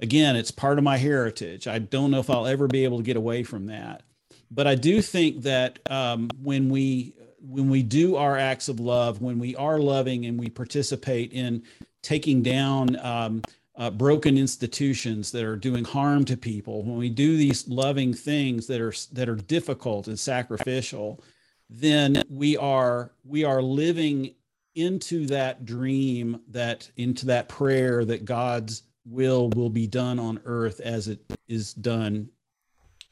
[0.00, 1.66] again, it's part of my heritage.
[1.66, 4.02] I don't know if I'll ever be able to get away from that.
[4.50, 9.20] But I do think that um, when we when we do our acts of love,
[9.20, 11.62] when we are loving and we participate in
[12.02, 13.42] taking down um,
[13.76, 18.66] uh, broken institutions that are doing harm to people, when we do these loving things
[18.66, 21.22] that are that are difficult and sacrificial,
[21.70, 24.34] then we are we are living
[24.74, 30.80] into that dream that into that prayer that God's will will be done on earth
[30.80, 32.30] as it is done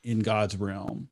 [0.02, 1.08] in God's realm.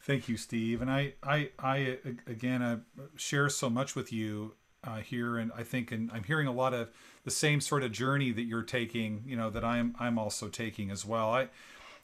[0.00, 0.82] Thank you, Steve.
[0.82, 2.76] And I, I, I again, I
[3.16, 4.54] share so much with you
[4.84, 6.90] uh, here, and I think, and I'm hearing a lot of
[7.24, 9.24] the same sort of journey that you're taking.
[9.26, 11.30] You know, that I'm, I'm also taking as well.
[11.30, 11.48] I,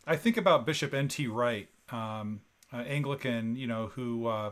[0.05, 1.29] I think about Bishop N.T.
[1.29, 2.41] Wright, um,
[2.73, 3.55] uh, Anglican.
[3.55, 4.51] You know, who uh,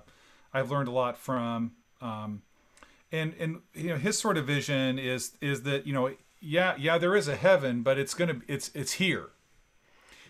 [0.54, 1.72] I've learned a lot from.
[2.00, 2.42] Um,
[3.10, 6.98] and and you know his sort of vision is is that you know yeah yeah
[6.98, 9.30] there is a heaven, but it's gonna it's it's here.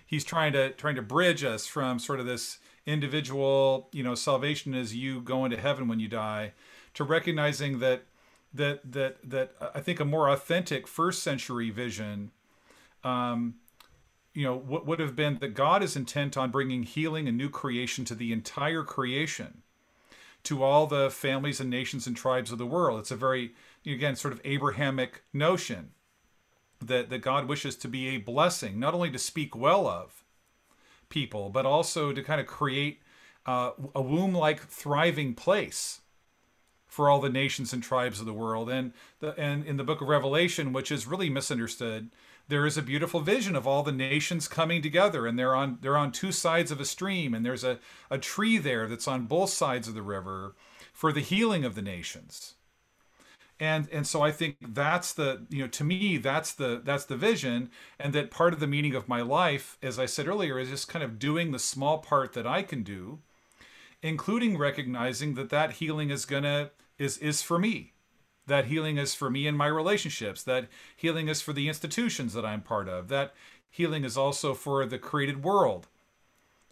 [0.05, 4.75] He's trying to trying to bridge us from sort of this individual you know salvation
[4.75, 6.53] is you going to heaven when you die
[6.95, 8.03] to recognizing that
[8.53, 12.33] that that that I think a more authentic first century vision
[13.05, 13.55] um,
[14.35, 17.49] you know what would have been that God is intent on bringing healing and new
[17.49, 19.63] creation to the entire creation
[20.43, 23.53] to all the families and nations and tribes of the world it's a very
[23.87, 25.91] again sort of abrahamic notion
[26.81, 30.25] that that God wishes to be a blessing not only to speak well of
[31.09, 33.01] people but also to kind of create
[33.47, 36.01] uh, a womb like thriving place
[36.91, 38.69] for all the nations and tribes of the world.
[38.69, 42.11] And the and in the book of Revelation, which is really misunderstood,
[42.49, 45.97] there is a beautiful vision of all the nations coming together and they're on they're
[45.97, 47.79] on two sides of a stream and there's a,
[48.11, 50.55] a tree there that's on both sides of the river
[50.93, 52.55] for the healing of the nations.
[53.61, 57.17] And and so I think that's the you know to me that's the that's the
[57.17, 57.71] vision.
[57.99, 60.89] And that part of the meaning of my life as I said earlier is just
[60.89, 63.21] kind of doing the small part that I can do
[64.03, 67.93] including recognizing that that healing is gonna is is for me.
[68.47, 70.43] That healing is for me and my relationships.
[70.43, 73.09] That healing is for the institutions that i'm part of.
[73.09, 73.35] That
[73.71, 75.87] healing is also for the created world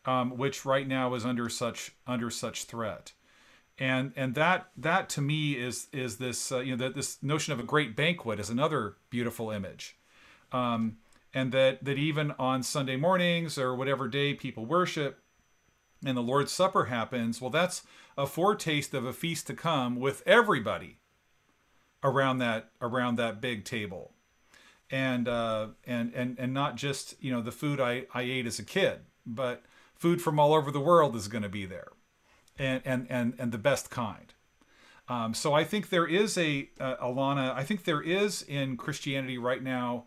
[0.06, 3.12] um, which right now is under such under such threat
[3.78, 7.60] and and that that to me is is this uh, you know this notion of
[7.60, 9.96] a great banquet is another beautiful image.
[10.50, 10.98] Um,
[11.34, 15.20] and that that even on sunday mornings or whatever day people worship
[16.04, 17.82] and the Lord's Supper happens, well, that's
[18.16, 20.98] a foretaste of a feast to come with everybody
[22.02, 24.12] around that around that big table,
[24.90, 28.58] and uh, and and and not just you know the food I I ate as
[28.58, 29.64] a kid, but
[29.96, 31.88] food from all over the world is going to be there,
[32.58, 34.34] and and and and the best kind.
[35.08, 37.54] Um, so I think there is a uh, Alana.
[37.54, 40.04] I think there is in Christianity right now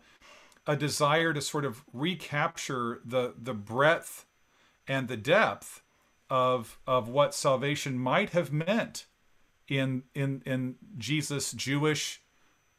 [0.66, 4.26] a desire to sort of recapture the the breadth
[4.86, 5.82] and the depth
[6.30, 9.06] of of what salvation might have meant
[9.68, 12.20] in in in Jesus Jewish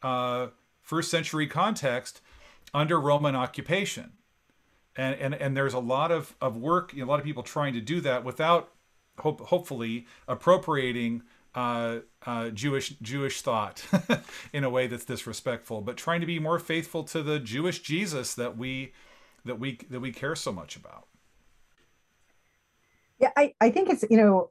[0.02, 0.48] uh,
[0.82, 2.22] first century context
[2.74, 4.14] under Roman occupation.
[4.96, 7.42] And, and, and there's a lot of, of work, you know, a lot of people
[7.42, 8.70] trying to do that without
[9.20, 11.24] hope, hopefully appropriating
[11.56, 13.86] uh, uh, Jewish Jewish thought
[14.54, 18.34] in a way that's disrespectful, but trying to be more faithful to the Jewish Jesus
[18.36, 18.94] that we
[19.46, 21.08] that we that we care so much about.
[23.20, 24.50] Yeah, I, I think it's, you know,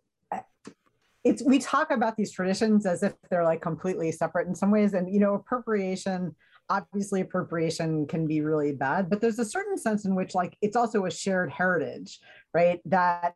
[1.24, 4.94] it's we talk about these traditions as if they're like completely separate in some ways.
[4.94, 6.34] And, you know, appropriation,
[6.68, 10.76] obviously appropriation can be really bad, but there's a certain sense in which like it's
[10.76, 12.18] also a shared heritage,
[12.54, 12.80] right?
[12.86, 13.34] That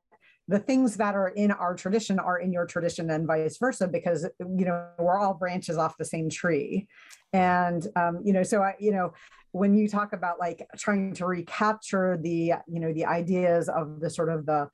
[0.48, 4.28] the things that are in our tradition are in your tradition and vice versa because
[4.38, 6.86] you know we're all branches off the same tree.
[7.32, 9.12] And um, you know so i you know
[9.52, 14.10] when you talk about like trying to recapture the you know the ideas of the
[14.10, 14.68] sort of the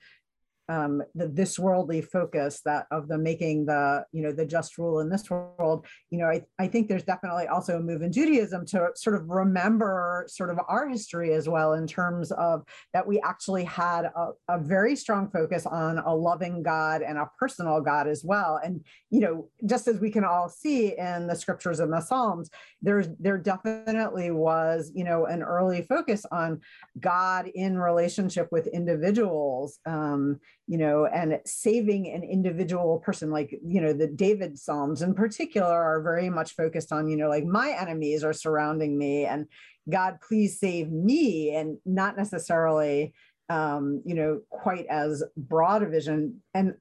[0.68, 5.00] um, the this worldly focus that of the making the you know the just rule
[5.00, 8.66] in this world you know I, I think there's definitely also a move in judaism
[8.66, 13.20] to sort of remember sort of our history as well in terms of that we
[13.20, 18.06] actually had a, a very strong focus on a loving god and a personal god
[18.06, 18.60] as well.
[18.62, 22.50] And you know just as we can all see in the scriptures and the psalms
[22.80, 26.60] there's there definitely was you know an early focus on
[26.98, 30.40] god in relationship with individuals um,
[30.72, 35.70] you know, and saving an individual person, like, you know, the David Psalms in particular
[35.70, 39.48] are very much focused on, you know, like my enemies are surrounding me and
[39.90, 43.12] God, please save me, and not necessarily,
[43.50, 46.40] um, you know, quite as broad a vision.
[46.54, 46.72] And,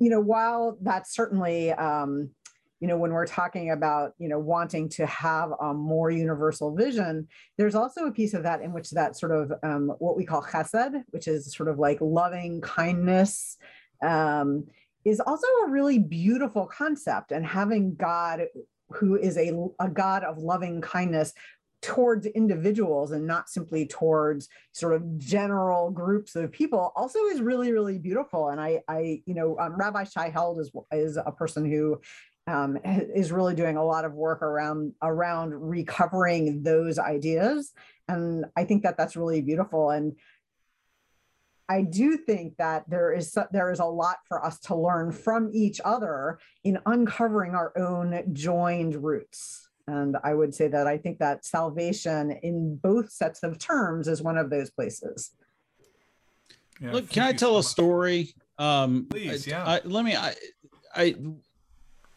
[0.00, 2.30] you know, while that's certainly, um,
[2.80, 7.28] you know when we're talking about you know wanting to have a more universal vision
[7.58, 10.42] there's also a piece of that in which that sort of um, what we call
[10.42, 13.56] chesed which is sort of like loving kindness
[14.02, 14.64] um,
[15.04, 17.32] is also a really beautiful concept.
[17.32, 18.42] And having god
[18.92, 21.32] who is a, a god of loving kindness
[21.80, 27.72] towards individuals and not simply towards sort of general groups of people also is really
[27.72, 28.48] really beautiful.
[28.48, 32.00] And i i you know um, rabbi shai held is is a person who
[32.50, 37.72] um, is really doing a lot of work around around recovering those ideas,
[38.08, 39.90] and I think that that's really beautiful.
[39.90, 40.16] And
[41.68, 45.50] I do think that there is there is a lot for us to learn from
[45.52, 49.68] each other in uncovering our own joined roots.
[49.86, 54.22] And I would say that I think that salvation in both sets of terms is
[54.22, 55.32] one of those places.
[56.80, 58.34] Yeah, Look, can I tell so a story?
[58.58, 59.64] Um, Please, yeah.
[59.64, 60.16] I, let me.
[60.16, 60.34] I,
[60.94, 61.14] I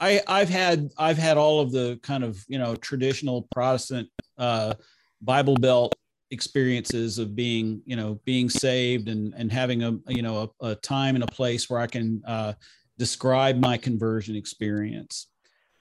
[0.03, 4.73] I I've had I've had all of the kind of you know traditional Protestant uh,
[5.21, 5.95] Bible Belt
[6.29, 10.75] experiences of being you know being saved and and having a you know a, a
[10.75, 12.53] time and a place where I can uh,
[12.97, 15.27] describe my conversion experience,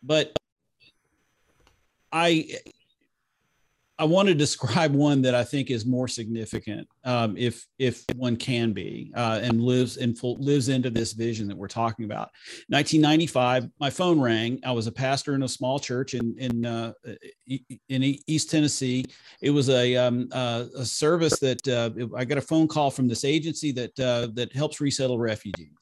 [0.04, 0.38] but
[2.12, 2.58] I
[3.98, 8.36] I want to describe one that I think is more significant, um, if if one
[8.36, 12.30] can be, uh, and lives and full, lives into this vision that we're talking about.
[12.68, 14.60] 1995, my phone rang.
[14.64, 16.92] I was a pastor in a small church in in uh,
[17.46, 19.04] in East Tennessee.
[19.42, 23.08] It was a um, uh, a service that uh, I got a phone call from
[23.08, 25.76] this agency that uh, that helps resettle refugees,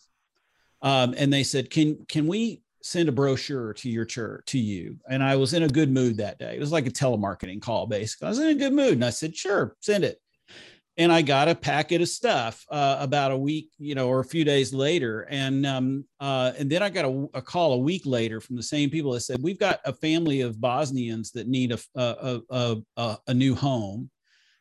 [0.82, 4.96] um, and they said, "Can can we send a brochure to your church to you.
[5.08, 6.56] And i was in a good mood that day.
[6.56, 8.26] It was like a telemarketing call basically.
[8.26, 10.20] I was in a good mood and i said sure send it.
[10.96, 14.24] And i got a packet of stuff uh, about a week you know or a
[14.24, 15.26] few days later.
[15.30, 18.62] And um, uh, and then i got a, a, call a week later from the
[18.62, 22.76] same people that said we've got a family of bosnians that need a, a, a,
[22.96, 24.10] a, a new home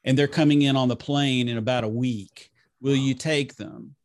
[0.04, 2.52] and they're coming in on the plane in about a week.
[2.82, 3.96] Will you take them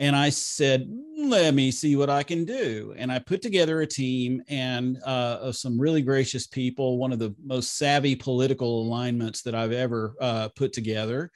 [0.00, 2.94] and I said, let me see what I can do.
[2.96, 7.18] And I put together a team and uh, of some really gracious people, one of
[7.18, 11.30] the most savvy political alignments that I've ever uh, put together.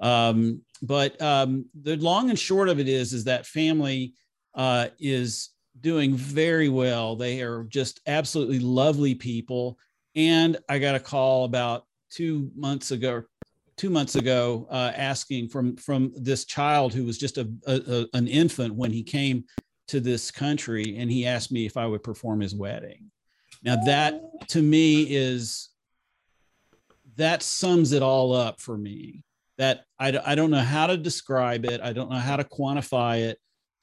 [0.00, 4.14] Um, but um, the long and short of it is, is that family
[4.56, 5.50] uh, is
[5.80, 7.14] doing very well.
[7.14, 9.78] They are just absolutely lovely people.
[10.16, 13.22] And I got a call about two months ago,
[13.78, 18.26] two months ago uh, asking from from this child who was just a, a, an
[18.26, 19.44] infant when he came
[19.86, 23.10] to this country and he asked me if i would perform his wedding.
[23.62, 25.70] Now that to me is
[27.16, 29.24] that sums it all up for me.
[29.56, 31.80] That I, I don't know how to describe it.
[31.80, 33.38] I don't know how to quantify it.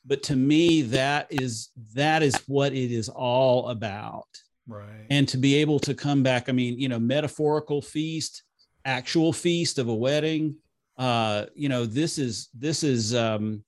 [0.05, 4.27] But to me that is that is what it is all about.
[4.67, 5.05] Right.
[5.09, 8.43] And to be able to come back i mean you know metaphorical feast
[8.85, 10.55] actual feast of a wedding.
[10.97, 13.63] Uh you know this is this is um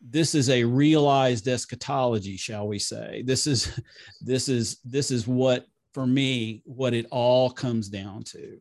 [0.00, 3.22] this is a realized eschatology shall we say.
[3.24, 3.80] This is
[4.20, 8.60] this is this is what for me what it all comes down to.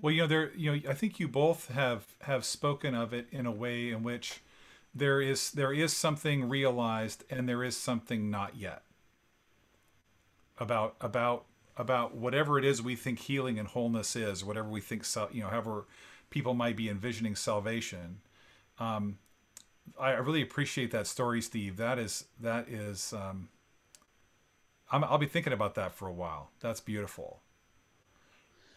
[0.00, 3.26] Well you know there you know i think you both have have spoken of it
[3.32, 4.42] in a way in which
[4.94, 8.82] there is there is something realized and there is something not yet
[10.58, 15.04] about about about whatever it is we think healing and wholeness is, whatever we think,
[15.32, 15.86] you know, however
[16.30, 18.20] people might be envisioning salvation.
[18.78, 19.18] Um,
[19.98, 21.76] I, I really appreciate that story, Steve.
[21.76, 23.12] That is that is.
[23.12, 23.48] Um,
[24.90, 26.50] i will be thinking about that for a while.
[26.60, 27.40] That's beautiful.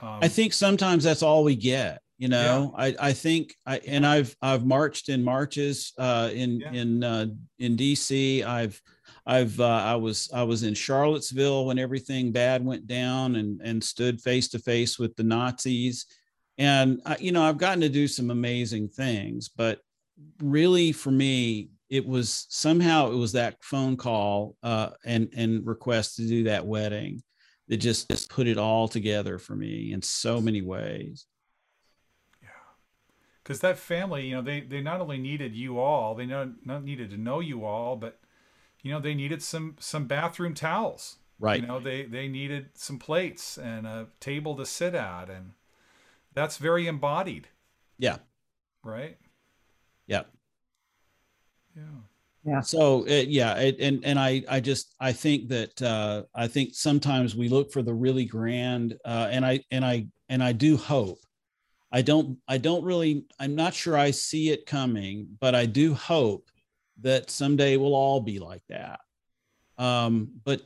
[0.01, 2.01] Um, I think sometimes that's all we get.
[2.17, 2.83] You know, yeah.
[2.83, 6.71] I, I think I and I've I've marched in marches uh, in yeah.
[6.71, 7.27] in uh,
[7.59, 8.43] in DC.
[8.43, 8.81] I've
[9.25, 13.83] I've uh, I was I was in Charlottesville when everything bad went down and and
[13.83, 16.07] stood face to face with the Nazis,
[16.57, 19.79] and I, you know I've gotten to do some amazing things, but
[20.41, 26.15] really for me it was somehow it was that phone call uh, and and request
[26.15, 27.21] to do that wedding
[27.67, 31.25] that just just put it all together for me in so many ways.
[33.47, 36.65] Yeah, because that family, you know, they they not only needed you all, they not
[36.65, 38.19] not needed to know you all, but
[38.83, 41.17] you know they needed some some bathroom towels.
[41.39, 41.61] Right.
[41.61, 45.53] You know they they needed some plates and a table to sit at and
[46.33, 47.47] that's very embodied.
[47.97, 48.17] Yeah.
[48.83, 49.17] Right?
[50.07, 50.23] Yeah.
[51.75, 51.83] Yeah.
[52.45, 52.61] Yeah.
[52.61, 56.75] So it, yeah it, and and i i just i think that uh i think
[56.75, 60.77] sometimes we look for the really grand uh and i and i and i do
[60.77, 61.19] hope
[61.97, 65.93] i don't i don't really i'm not sure i see it coming but i do
[65.93, 66.49] hope
[67.01, 68.99] that someday we'll all be like that.
[69.77, 70.61] Um, but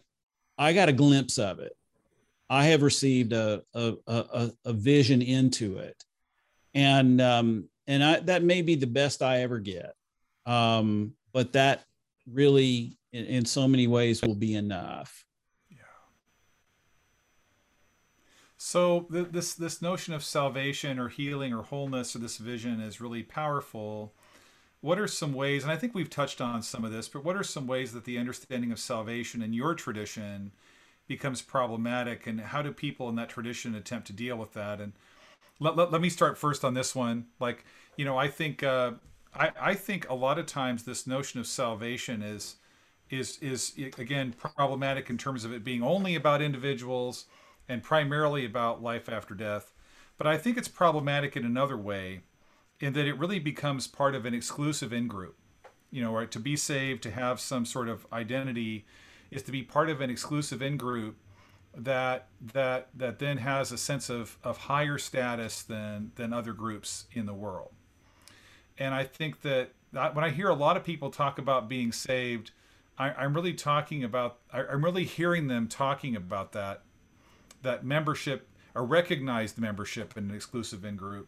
[0.58, 1.76] I got a glimpse of it.
[2.50, 6.04] I have received a a, a, a vision into it,
[6.74, 9.94] and um, and I, that may be the best I ever get.
[10.46, 11.86] Um, but that
[12.30, 15.26] really, in, in so many ways, will be enough.
[15.70, 15.78] Yeah.
[18.64, 23.02] So th- this this notion of salvation or healing or wholeness or this vision is
[23.02, 24.14] really powerful
[24.82, 27.36] what are some ways, and I think we've touched on some of this, but what
[27.36, 30.52] are some ways that the understanding of salvation in your tradition
[31.08, 34.80] becomes problematic, and how do people in that tradition attempt to deal with that?
[34.80, 34.94] And
[35.60, 37.26] let, let, let me start first on this one.
[37.40, 37.66] Like,
[37.98, 38.92] you know, I think uh,
[39.34, 42.58] I, I think a lot of times this notion of salvation is
[43.10, 47.26] is is again problematic in terms of it being only about individuals
[47.72, 49.72] and primarily about life after death.
[50.18, 52.20] But I think it's problematic in another way
[52.82, 55.38] in that it really becomes part of an exclusive in group.
[55.90, 56.26] You know?
[56.26, 58.86] To be saved, to have some sort of identity,
[59.32, 61.16] is to be part of an exclusive in group
[61.74, 67.06] that that that then has a sense of of higher status than than other groups
[67.14, 67.72] in the world.
[68.78, 72.52] And I think that when I hear a lot of people talk about being saved,
[72.98, 76.84] I, am really talking about I, I'm really hearing them talking about that
[77.62, 81.28] that membership, a recognized membership in an exclusive in group.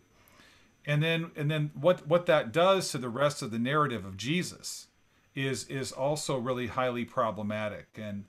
[0.85, 4.17] And then and then what what that does to the rest of the narrative of
[4.17, 4.87] Jesus
[5.35, 7.87] is is also really highly problematic.
[7.95, 8.25] And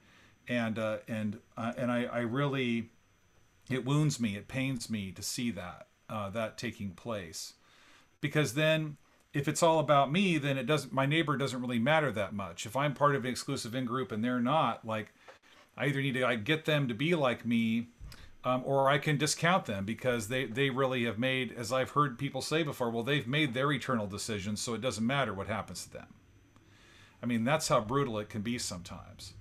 [0.49, 2.91] and uh, and uh, and I, I really
[3.71, 7.55] it wounds me it pains me to see that uh, that taking place.
[8.21, 8.97] Because then
[9.33, 12.67] if it's all about me then it doesn't my neighbor doesn't really matter that much.
[12.67, 15.13] If i'm part of an exclusive in group and they're not like
[15.77, 17.89] i either need to like, get them to be like me
[18.45, 22.19] um, or i can discount them because they they really have made as i've heard
[22.19, 25.85] people say before well they've made their eternal decisions so it doesn't matter what happens
[25.85, 26.07] to them.
[27.23, 29.35] I mean that's how brutal it can be sometimes.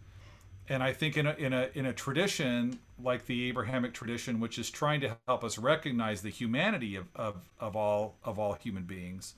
[0.70, 4.58] And I think in a, in a in a tradition like the Abrahamic tradition, which
[4.58, 8.84] is trying to help us recognize the humanity of, of, of all of all human
[8.84, 9.36] beings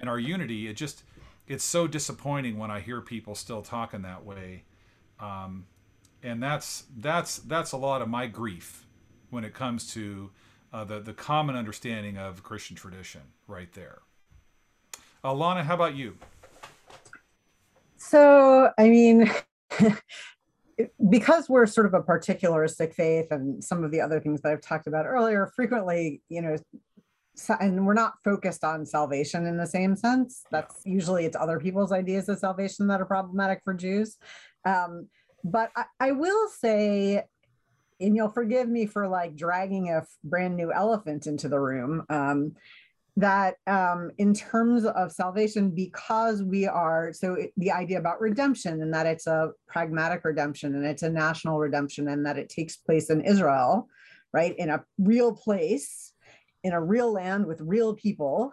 [0.00, 1.04] and our unity, it just
[1.46, 4.64] it's so disappointing when I hear people still talking that way,
[5.20, 5.66] um,
[6.22, 8.81] and that's that's that's a lot of my grief
[9.32, 10.30] when it comes to
[10.72, 14.00] uh, the the common understanding of Christian tradition right there.
[15.24, 16.16] Alana, uh, how about you?
[17.96, 19.30] So, I mean,
[21.08, 24.60] because we're sort of a particularistic faith and some of the other things that I've
[24.60, 26.56] talked about earlier, frequently, you know,
[27.60, 30.44] and we're not focused on salvation in the same sense.
[30.50, 34.18] That's usually it's other people's ideas of salvation that are problematic for Jews.
[34.64, 35.08] Um,
[35.44, 37.22] but I, I will say,
[38.02, 42.04] and you'll forgive me for like dragging a brand new elephant into the room.
[42.10, 42.54] Um,
[43.16, 48.80] that um, in terms of salvation, because we are, so it, the idea about redemption
[48.80, 52.76] and that it's a pragmatic redemption and it's a national redemption and that it takes
[52.76, 53.88] place in Israel,
[54.32, 56.12] right, in a real place,
[56.64, 58.52] in a real land with real people.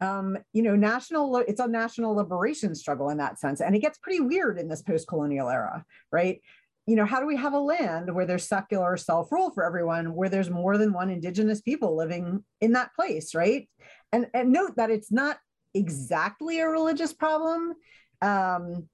[0.00, 3.60] Um, you know, national, it's a national liberation struggle in that sense.
[3.60, 6.40] And it gets pretty weird in this post colonial era, right?
[6.86, 10.14] You know, how do we have a land where there's secular self rule for everyone,
[10.14, 13.68] where there's more than one indigenous people living in that place, right?
[14.12, 15.38] And, and note that it's not
[15.72, 17.74] exactly a religious problem.
[18.20, 18.88] Um,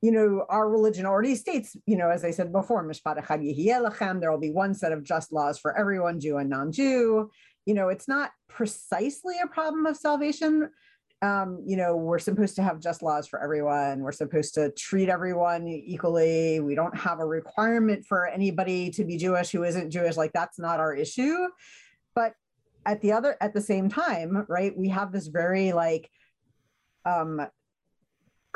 [0.00, 4.50] you know, our religion already states, you know, as I said before, there will be
[4.50, 7.30] one set of just laws for everyone, Jew and non Jew.
[7.66, 10.70] You know, it's not precisely a problem of salvation,
[11.20, 14.00] um, you know, we're supposed to have just laws for everyone.
[14.00, 16.60] We're supposed to treat everyone equally.
[16.60, 20.16] We don't have a requirement for anybody to be Jewish who isn't Jewish.
[20.16, 21.48] Like that's not our issue.
[22.14, 22.34] But
[22.86, 26.08] at the other, at the same time, right, we have this very like
[27.04, 27.44] um,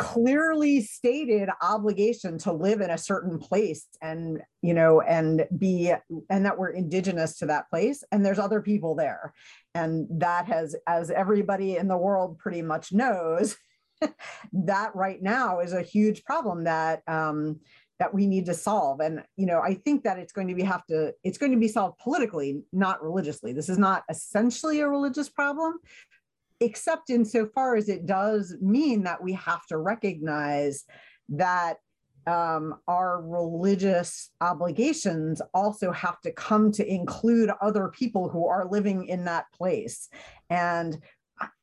[0.02, 5.92] clearly stated obligation to live in a certain place and you know and be
[6.28, 9.32] and that we're indigenous to that place and there's other people there.
[9.76, 13.56] And that has as everybody in the world pretty much knows
[14.52, 17.60] that right now is a huge problem that um,
[18.00, 18.98] that we need to solve.
[18.98, 21.58] And you know i think that it's going to be have to it's going to
[21.58, 23.52] be solved politically not religiously.
[23.52, 25.78] This is not essentially a religious problem
[26.62, 30.84] except insofar as it does mean that we have to recognize
[31.28, 31.78] that
[32.26, 39.06] um, our religious obligations also have to come to include other people who are living
[39.08, 40.08] in that place.
[40.48, 40.98] And,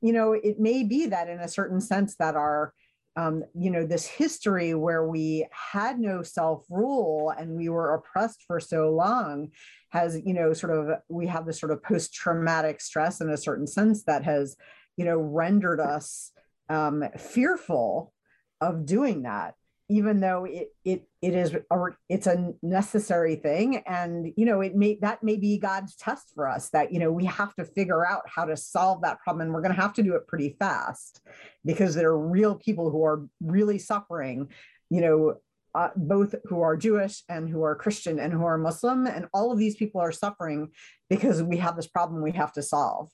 [0.01, 2.73] you know, it may be that in a certain sense that our
[3.15, 8.43] um, you know, this history where we had no self rule and we were oppressed
[8.47, 9.49] for so long
[9.89, 13.37] has, you know, sort of, we have this sort of post traumatic stress in a
[13.37, 14.55] certain sense that has
[14.99, 16.33] you know, rendered us
[16.67, 18.13] um, fearful
[18.59, 19.55] of doing that,
[19.87, 24.75] even though it it it is a, it's a necessary thing, and you know, it
[24.75, 28.05] may that may be God's test for us that you know we have to figure
[28.05, 30.57] out how to solve that problem, and we're going to have to do it pretty
[30.59, 31.21] fast
[31.63, 34.49] because there are real people who are really suffering,
[34.89, 35.35] you know,
[35.75, 39.07] uh, both who are Jewish and who are Christian and who are Muslim.
[39.07, 40.71] And all of these people are suffering
[41.09, 43.09] because we have this problem we have to solve.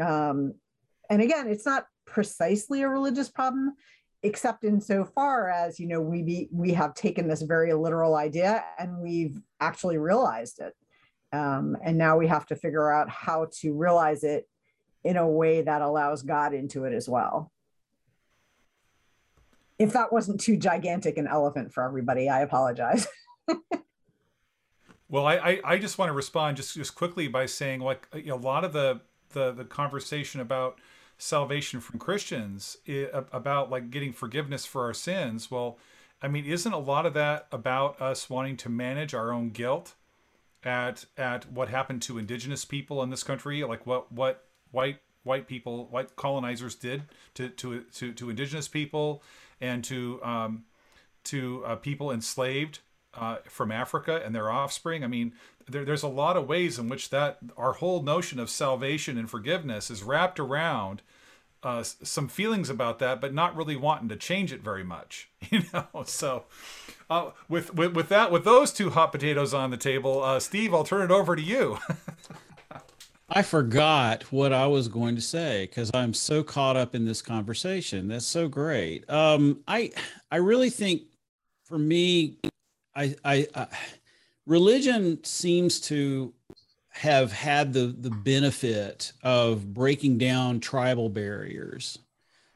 [0.00, 0.54] Um,
[1.10, 3.74] and again, it's not precisely a religious problem,
[4.22, 8.16] except in so far as you know we be, we have taken this very literal
[8.16, 10.74] idea and we've actually realized it,
[11.32, 14.48] um, and now we have to figure out how to realize it
[15.04, 17.52] in a way that allows God into it as well.
[19.78, 23.06] If that wasn't too gigantic an elephant for everybody, I apologize.
[25.08, 28.34] well, I, I, I just want to respond just just quickly by saying like a
[28.34, 29.00] lot of the
[29.30, 30.80] the the conversation about
[31.18, 32.76] salvation from Christians
[33.32, 35.50] about like getting forgiveness for our sins.
[35.50, 35.78] Well,
[36.22, 39.94] I mean, isn't a lot of that about us wanting to manage our own guilt
[40.62, 45.46] at at what happened to indigenous people in this country, like what what white white
[45.46, 47.02] people, white colonizers did
[47.34, 49.22] to to to, to indigenous people
[49.60, 50.64] and to um,
[51.24, 52.80] to uh, people enslaved
[53.14, 55.04] uh, from Africa and their offspring.
[55.04, 55.32] I mean,
[55.68, 59.30] there, there's a lot of ways in which that our whole notion of salvation and
[59.30, 61.02] forgiveness is wrapped around
[61.62, 65.62] uh, some feelings about that, but not really wanting to change it very much, you
[65.72, 65.86] know.
[66.04, 66.44] So,
[67.08, 70.74] uh, with, with with that, with those two hot potatoes on the table, uh, Steve,
[70.74, 71.78] I'll turn it over to you.
[73.30, 77.22] I forgot what I was going to say because I'm so caught up in this
[77.22, 78.08] conversation.
[78.08, 79.08] That's so great.
[79.10, 79.92] Um, I
[80.30, 81.02] I really think,
[81.64, 82.36] for me,
[82.94, 83.66] I I, I
[84.46, 86.32] religion seems to
[86.90, 91.98] have had the the benefit of breaking down tribal barriers.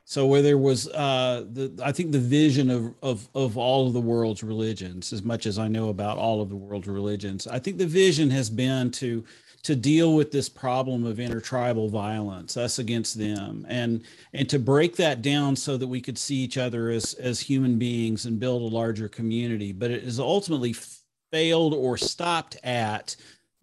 [0.04, 3.92] So where there was uh, the I think the vision of, of of all of
[3.92, 7.58] the world's religions, as much as I know about all of the world's religions, I
[7.58, 9.24] think the vision has been to
[9.64, 14.96] to deal with this problem of intertribal violence, us against them, and and to break
[14.96, 18.62] that down so that we could see each other as as human beings and build
[18.62, 19.72] a larger community.
[19.72, 20.74] But it has ultimately
[21.30, 23.16] failed or stopped at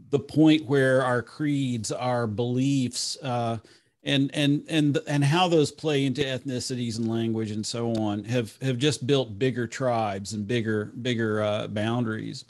[0.09, 3.57] the point where our creeds, our beliefs, uh,
[4.03, 8.55] and and and and how those play into ethnicities and language and so on have
[8.61, 12.45] have just built bigger tribes and bigger bigger uh, boundaries.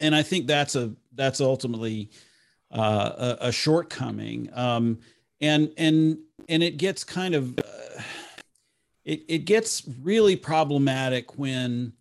[0.00, 2.10] And I think that's a that's ultimately
[2.70, 4.50] uh, a, a, shortcoming.
[4.52, 4.98] Um,
[5.40, 6.18] and and
[6.48, 8.02] and it gets kind of uh,
[9.04, 11.94] it it gets really problematic when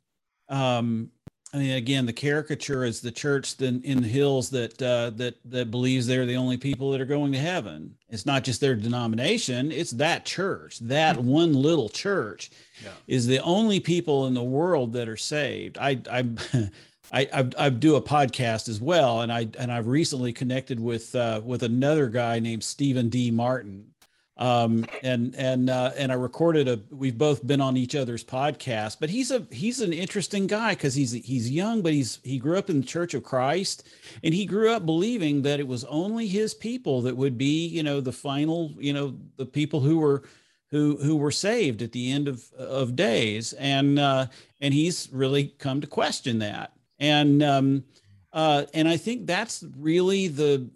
[0.49, 1.11] um,
[1.55, 5.35] I mean, again, the caricature is the church in, in the hills that uh, that
[5.45, 7.95] that believes they're the only people that are going to heaven.
[8.09, 10.79] It's not just their denomination; it's that church.
[10.79, 11.27] That hmm.
[11.27, 12.51] one little church
[12.83, 12.91] yeah.
[13.07, 15.77] is the only people in the world that are saved.
[15.77, 16.25] I I
[17.13, 21.15] I, I, I do a podcast as well, and I and I've recently connected with
[21.15, 23.31] uh, with another guy named Stephen D.
[23.31, 23.85] Martin,
[24.37, 26.81] um, and and uh, and I recorded a.
[26.91, 30.93] We've both been on each other's podcast, but he's a he's an interesting guy because
[30.93, 33.87] he's he's young, but he's he grew up in the Church of Christ,
[34.23, 37.81] and he grew up believing that it was only his people that would be, you
[37.81, 40.23] know, the final, you know, the people who were
[40.69, 44.25] who who were saved at the end of of days, and uh,
[44.59, 47.85] and he's really come to question that, and um,
[48.33, 50.69] uh, and I think that's really the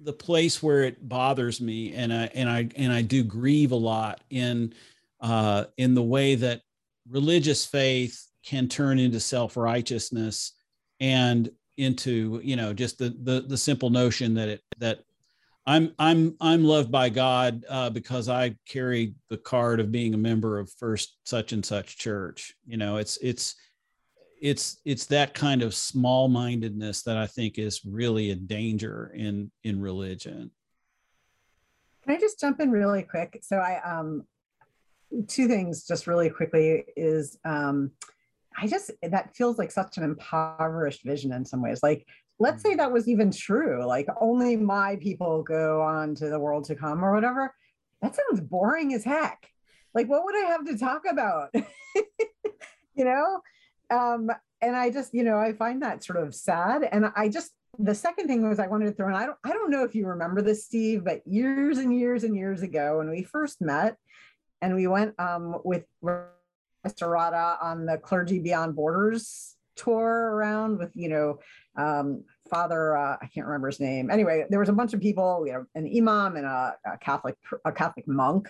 [0.00, 3.76] the place where it bothers me and I and I and I do grieve a
[3.76, 4.74] lot in
[5.20, 6.62] uh, in the way that
[7.08, 10.52] religious faith can turn into self-righteousness
[11.00, 15.00] and into you know just the the, the simple notion that it that
[15.66, 20.18] I'm I'm I'm loved by God uh, because I carry the card of being a
[20.18, 22.54] member of First such and such church.
[22.66, 23.54] You know, it's it's
[24.40, 29.50] it's it's that kind of small mindedness that i think is really a danger in
[29.64, 30.50] in religion.
[32.04, 33.40] Can i just jump in really quick?
[33.42, 34.24] So i um
[35.26, 37.90] two things just really quickly is um
[38.56, 41.80] i just that feels like such an impoverished vision in some ways.
[41.82, 42.06] Like
[42.38, 42.78] let's say mm.
[42.78, 47.04] that was even true like only my people go on to the world to come
[47.04, 47.54] or whatever.
[48.02, 49.48] That sounds boring as heck.
[49.94, 51.52] Like what would i have to talk about?
[52.94, 53.40] You know
[53.90, 54.30] um,
[54.60, 56.88] and I just, you know, I find that sort of sad.
[56.90, 59.52] And I just, the second thing was I wanted to throw in, I don't, I
[59.52, 63.10] don't know if you remember this, Steve, but years and years and years ago when
[63.10, 63.96] we first met
[64.60, 71.08] and we went um, with Rada on the Clergy Beyond Borders tour around with, you
[71.08, 71.38] know,
[71.76, 74.10] um, Father, uh, I can't remember his name.
[74.10, 77.36] Anyway, there was a bunch of people, you know, an imam and a, a Catholic,
[77.64, 78.48] a Catholic monk,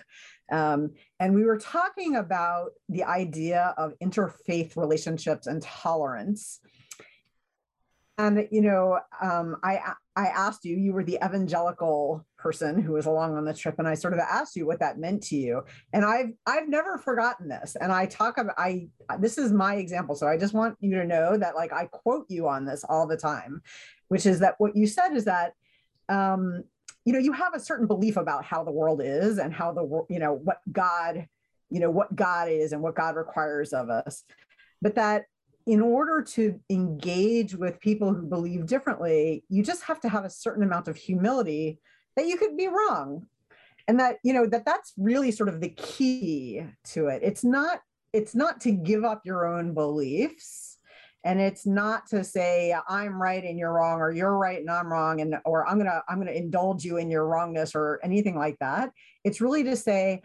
[0.51, 6.59] um, and we were talking about the idea of interfaith relationships and tolerance.
[8.19, 9.79] And you know, um, I
[10.17, 13.87] I asked you, you were the evangelical person who was along on the trip, and
[13.87, 15.63] I sort of asked you what that meant to you.
[15.93, 17.77] And I've I've never forgotten this.
[17.79, 18.89] And I talk about I
[19.19, 22.25] this is my example, so I just want you to know that like I quote
[22.27, 23.61] you on this all the time,
[24.09, 25.53] which is that what you said is that
[26.09, 26.65] um,
[27.05, 29.83] you know you have a certain belief about how the world is and how the
[29.83, 31.25] world you know what God
[31.69, 34.25] you know what God is and what God requires of us,
[34.81, 35.23] but that
[35.65, 40.29] in order to engage with people who believe differently, you just have to have a
[40.29, 41.79] certain amount of humility
[42.15, 43.27] that you could be wrong.
[43.87, 47.21] And that, you know, that that's really sort of the key to it.
[47.23, 47.81] It's not,
[48.13, 50.77] it's not to give up your own beliefs.
[51.25, 54.87] And it's not to say I'm right and you're wrong, or you're right and I'm
[54.87, 58.57] wrong, and or I'm gonna I'm gonna indulge you in your wrongness or anything like
[58.59, 58.91] that.
[59.25, 60.21] It's really to say,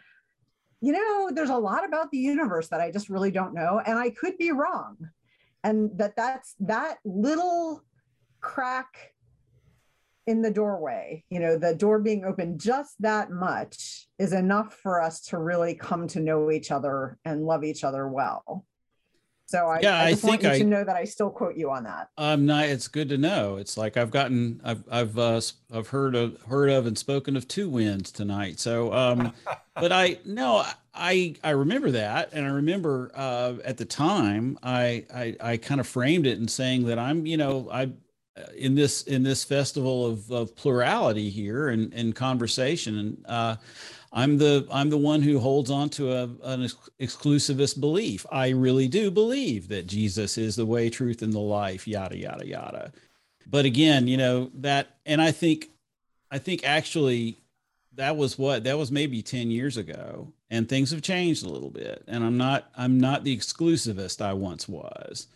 [0.81, 3.99] you know, there's a lot about the universe that I just really don't know, and
[3.99, 4.97] I could be wrong.
[5.65, 7.83] And that that's that little
[8.41, 9.15] crack
[10.27, 15.01] in the doorway, you know, the door being open just that much is enough for
[15.01, 18.65] us to really come to know each other and love each other well.
[19.47, 21.31] So I, Yeah, I I just want think you I- to know that I still
[21.31, 22.09] quote you on that.
[22.17, 22.65] I'm not.
[22.67, 23.57] It's good to know.
[23.57, 25.41] It's like I've gotten, I've, I've, uh,
[25.73, 28.59] I've heard of, heard of, and spoken of two wins tonight.
[28.59, 29.33] So, um,
[29.75, 30.65] but I no,
[30.95, 35.81] I, I remember that, and I remember uh, at the time, I, I, I kind
[35.81, 37.91] of framed it in saying that I'm, you know, I,
[38.37, 43.57] uh, in this, in this festival of, of plurality here and and conversation, and uh,
[44.17, 48.25] I'm the I'm the one who holds on to a, an ex- exclusivist belief.
[48.31, 51.89] I really do believe that Jesus is the way, truth, and the life.
[51.89, 52.93] Yada yada yada.
[53.47, 55.69] But again, you know that, and I think,
[56.31, 57.39] I think actually,
[57.97, 61.71] that was what that was maybe ten years ago, and things have changed a little
[61.71, 62.05] bit.
[62.07, 65.27] And I'm not I'm not the exclusivist I once was.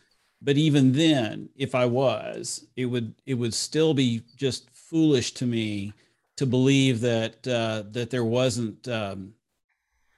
[0.41, 5.47] But even then, if I was, it would it would still be just foolish to
[5.47, 5.95] me
[6.39, 9.35] to believe that uh, that there wasn't um,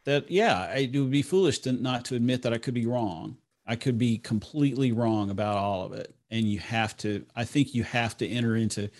[0.04, 3.36] that yeah it would be foolish to not to admit that I could be wrong.
[3.66, 7.24] I could be completely wrong about all of it, and you have to.
[7.34, 8.90] I think you have to enter into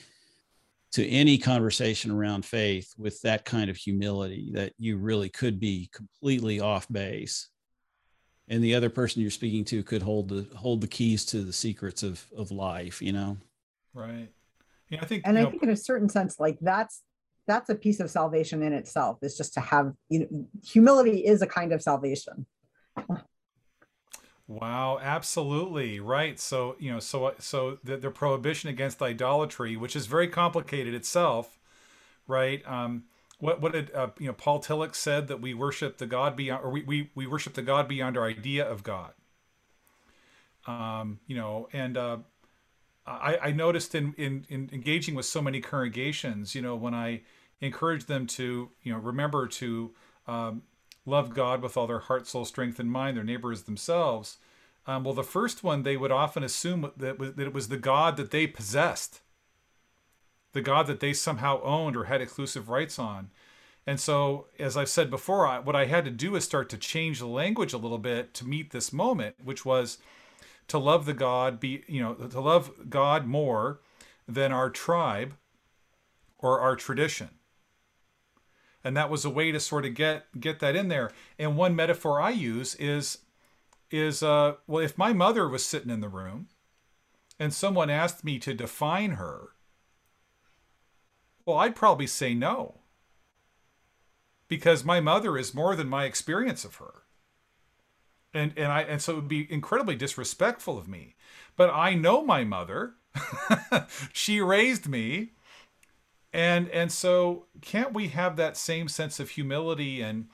[0.93, 5.89] to any conversation around faith with that kind of humility that you really could be
[5.95, 7.49] completely off base
[8.49, 11.53] and the other person you're speaking to could hold the hold the keys to the
[11.53, 13.37] secrets of of life you know
[13.95, 14.29] Right.
[14.89, 17.03] Yeah, I think And you I know, think in a certain sense, like that's
[17.51, 21.43] that's a piece of salvation in itself, is just to have you know, humility is
[21.43, 22.47] a kind of salvation.
[24.47, 26.39] Wow, absolutely right.
[26.39, 31.59] So you know, so so the, the prohibition against idolatry, which is very complicated itself,
[32.27, 32.61] right?
[32.67, 33.05] Um,
[33.39, 34.33] what what did uh, you know?
[34.33, 37.63] Paul Tillich said that we worship the God beyond, or we we, we worship the
[37.63, 39.13] God beyond our idea of God.
[40.67, 42.19] Um, you know, and uh,
[43.07, 47.23] I I noticed in, in in engaging with so many congregations, you know, when I
[47.61, 49.93] encourage them to you know remember to
[50.27, 50.63] um,
[51.07, 54.39] love God with all their heart, soul, strength, and mind, their neighbors themselves.
[54.87, 57.77] Um, well, the first one they would often assume that, was, that it was the
[57.77, 59.21] God that they possessed,
[60.53, 63.31] the God that they somehow owned or had exclusive rights on.
[63.87, 66.77] And so, as I've said before, I, what I had to do is start to
[66.77, 69.99] change the language a little bit to meet this moment, which was
[70.69, 73.81] to love the God, be you know, to love God more
[74.29, 75.35] than our tribe
[76.39, 77.31] or our tradition
[78.83, 81.11] and that was a way to sort of get get that in there.
[81.39, 83.19] And one metaphor i use is
[83.91, 86.49] is uh well if my mother was sitting in the room
[87.39, 89.51] and someone asked me to define her
[91.45, 92.77] well i'd probably say no.
[94.49, 97.03] Because my mother is more than my experience of her.
[98.33, 101.17] And and i and so it would be incredibly disrespectful of me.
[101.57, 102.95] But i know my mother.
[104.13, 105.33] She raised me
[106.33, 110.29] and and so can't we have that same sense of humility and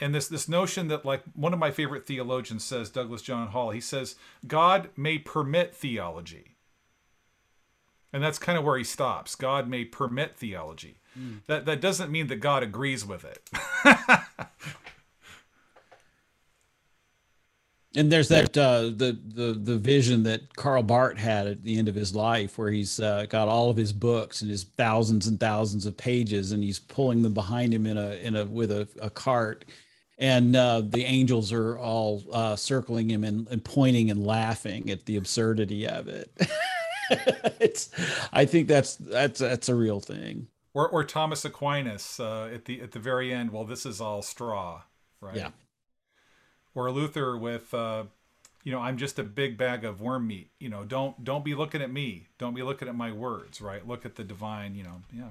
[0.00, 3.70] and this this notion that like one of my favorite theologians says douglas john hall
[3.70, 4.16] he says
[4.46, 6.50] god may permit theology.
[8.12, 9.34] And that's kind of where he stops.
[9.34, 10.98] God may permit theology.
[11.18, 11.40] Mm.
[11.48, 13.50] That that doesn't mean that god agrees with it
[17.96, 21.88] and there's that uh, the the the vision that Karl Barth had at the end
[21.88, 25.38] of his life, where he's uh, got all of his books and his thousands and
[25.38, 28.88] thousands of pages, and he's pulling them behind him in a in a with a,
[29.00, 29.64] a cart,
[30.18, 35.06] and uh, the angels are all uh, circling him and, and pointing and laughing at
[35.06, 36.30] the absurdity of it.
[37.60, 37.90] it's,
[38.32, 40.48] I think that's that's that's a real thing.
[40.72, 44.22] or or thomas aquinas uh, at the at the very end well this is all
[44.22, 44.82] straw
[45.20, 45.50] right Yeah.
[46.74, 48.04] Or Luther with, uh,
[48.64, 50.50] you know, I'm just a big bag of worm meat.
[50.58, 52.28] You know, don't don't be looking at me.
[52.38, 53.60] Don't be looking at my words.
[53.60, 53.86] Right.
[53.86, 54.74] Look at the divine.
[54.74, 55.02] You know.
[55.12, 55.30] Yeah.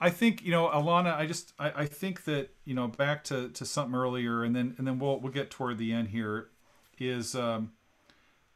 [0.00, 1.16] I think you know, Alana.
[1.16, 4.74] I just I, I think that you know back to, to something earlier, and then
[4.78, 6.48] and then we'll we'll get toward the end here.
[6.98, 7.72] Is um,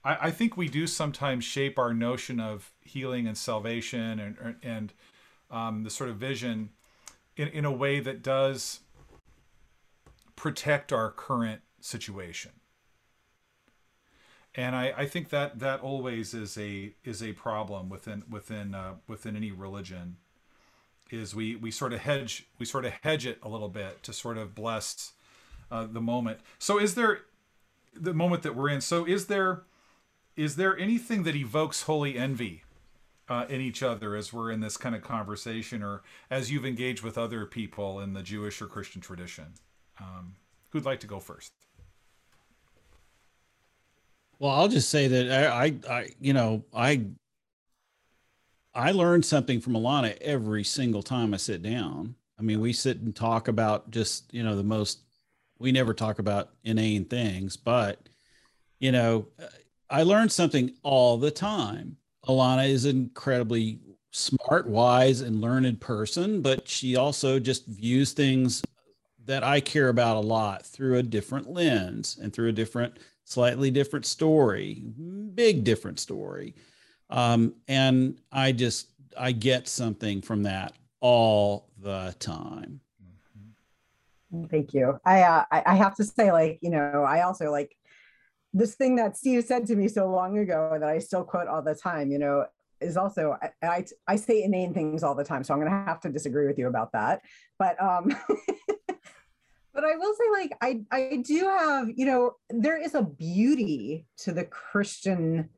[0.05, 4.93] I, I think we do sometimes shape our notion of healing and salvation and and
[5.51, 6.71] um, the sort of vision
[7.37, 8.81] in, in a way that does
[10.37, 12.53] protect our current situation.
[14.55, 18.95] And I, I think that that always is a is a problem within within uh,
[19.07, 20.17] within any religion
[21.11, 24.13] is we we sort of hedge we sort of hedge it a little bit to
[24.13, 25.13] sort of bless
[25.71, 26.41] uh, the moment.
[26.59, 27.21] So is there
[27.95, 29.63] the moment that we're in so is there
[30.37, 32.63] is there anything that evokes holy envy
[33.33, 37.03] uh, in each other as we're in this kind of conversation, or as you've engaged
[37.03, 39.55] with other people in the Jewish or Christian tradition.
[39.99, 40.35] Um,
[40.69, 41.53] who'd like to go first?
[44.39, 47.07] Well, I'll just say that I, I, I, you know, I,
[48.75, 52.17] I learned something from Alana every single time I sit down.
[52.39, 54.99] I mean, we sit and talk about just, you know, the most,
[55.59, 58.11] we never talk about inane things, but,
[58.79, 59.29] you know,
[59.89, 61.97] I learned something all the time.
[62.27, 68.63] Alana is an incredibly smart, wise, and learned person, but she also just views things
[69.25, 73.71] that I care about a lot through a different lens and through a different slightly
[73.71, 74.83] different story,
[75.35, 76.55] big different story.
[77.09, 82.81] Um, and I just, I get something from that all the time.
[84.51, 84.99] Thank you.
[85.05, 87.77] I, uh, I, I have to say, like, you know, I also like
[88.53, 91.63] this thing that Steve said to me so long ago that I still quote all
[91.63, 92.11] the time.
[92.11, 92.47] You know,
[92.81, 95.77] is also I, I, I say inane things all the time, so I'm going to
[95.77, 97.23] have to disagree with you about that.
[97.59, 98.15] But um,
[98.89, 104.07] but I will say, like, I I do have, you know, there is a beauty
[104.19, 105.49] to the Christian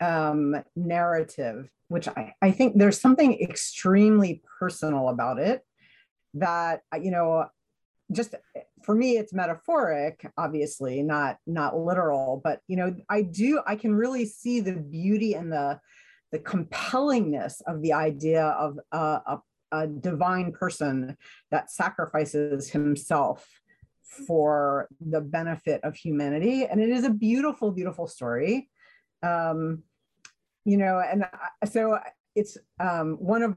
[0.00, 5.64] um, narrative, which I, I think there's something extremely personal about it
[6.34, 7.46] that, you know,
[8.12, 8.34] just
[8.86, 13.94] for me it's metaphoric obviously not not literal but you know i do i can
[13.94, 15.78] really see the beauty and the
[16.32, 21.16] the compellingness of the idea of a, a, a divine person
[21.50, 23.46] that sacrifices himself
[24.26, 26.64] for the benefit of humanity.
[26.64, 28.68] And it is a beautiful, beautiful story.
[29.22, 29.82] Um,
[30.64, 31.26] you know, and
[31.70, 31.98] so
[32.34, 33.56] it's um, one of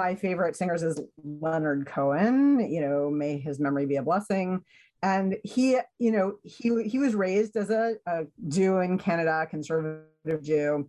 [0.00, 4.64] my favorite singers is Leonard Cohen, you know, may his memory be a blessing.
[5.02, 10.42] And he, you know, he he was raised as a, a Jew in Canada, conservative
[10.42, 10.88] Jew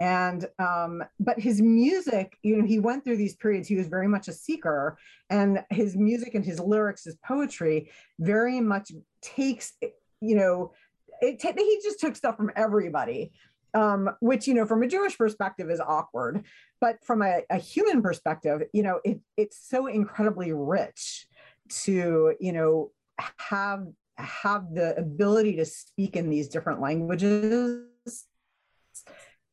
[0.00, 4.06] and um, but his music you know he went through these periods he was very
[4.06, 4.96] much a seeker
[5.28, 7.90] and his music and his lyrics his poetry
[8.20, 8.92] very much
[9.22, 9.72] takes
[10.20, 10.72] you know
[11.20, 13.32] it he just took stuff from everybody
[13.78, 16.44] um, which you know from a jewish perspective is awkward
[16.80, 21.26] but from a, a human perspective you know it, it's so incredibly rich
[21.68, 22.90] to you know
[23.36, 27.84] have have the ability to speak in these different languages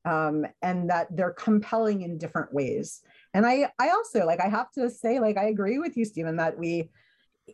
[0.05, 3.01] um, and that they're compelling in different ways.
[3.33, 6.37] And I, I also like, I have to say, like, I agree with you, Stephen,
[6.37, 6.89] that we,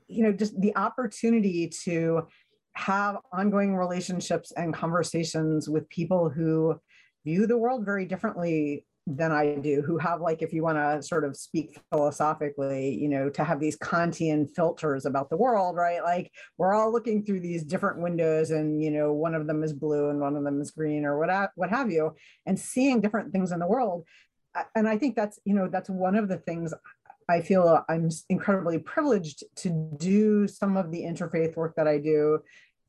[0.08, 2.28] you know, just the opportunity to
[2.74, 6.80] have ongoing relationships and conversations with people who
[7.26, 11.02] view the world very differently than I do, who have like, if you want to
[11.02, 16.04] sort of speak philosophically, you know, to have these Kantian filters about the world, right?
[16.04, 19.74] Like we're all looking through these different windows, and you know, one of them is
[19.74, 22.16] blue and one of them is green, or what what have you,
[22.46, 24.06] and seeing different things in the world.
[24.76, 26.74] And I think that's you know that's one of the things
[27.30, 32.40] I feel I'm incredibly privileged to do some of the interfaith work that I do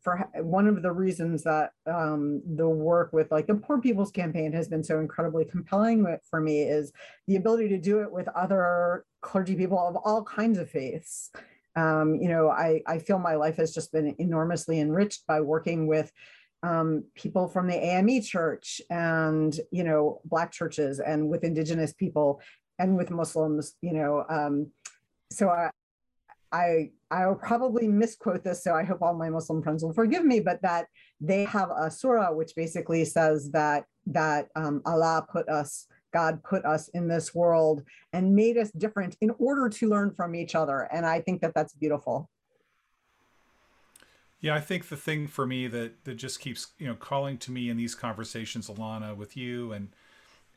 [0.03, 4.53] for one of the reasons that um, the work with like the Poor People's Campaign
[4.53, 6.93] has been so incredibly compelling for me is
[7.29, 11.31] the ability to do it with other clergy people of all kinds of faiths.
[11.77, 15.87] Um, you know, I, I feel my life has just been enormously enriched by working
[15.87, 16.13] with
[16.65, 22.41] um, people from the AME church and, you know, Black churches and with Indigenous people
[22.83, 24.25] and with Muslims, you know.
[24.29, 24.67] Um,
[25.31, 25.71] so I,
[26.51, 30.25] I I will probably misquote this, so I hope all my Muslim friends will forgive
[30.25, 30.87] me, but that
[31.21, 36.65] they have a surah which basically says that that um, Allah put us, God put
[36.65, 40.89] us in this world and made us different in order to learn from each other,
[40.93, 42.29] and I think that that's beautiful.
[44.41, 47.53] Yeah, I think the thing for me that that just keeps you know calling to
[47.53, 49.95] me in these conversations, Alana, with you and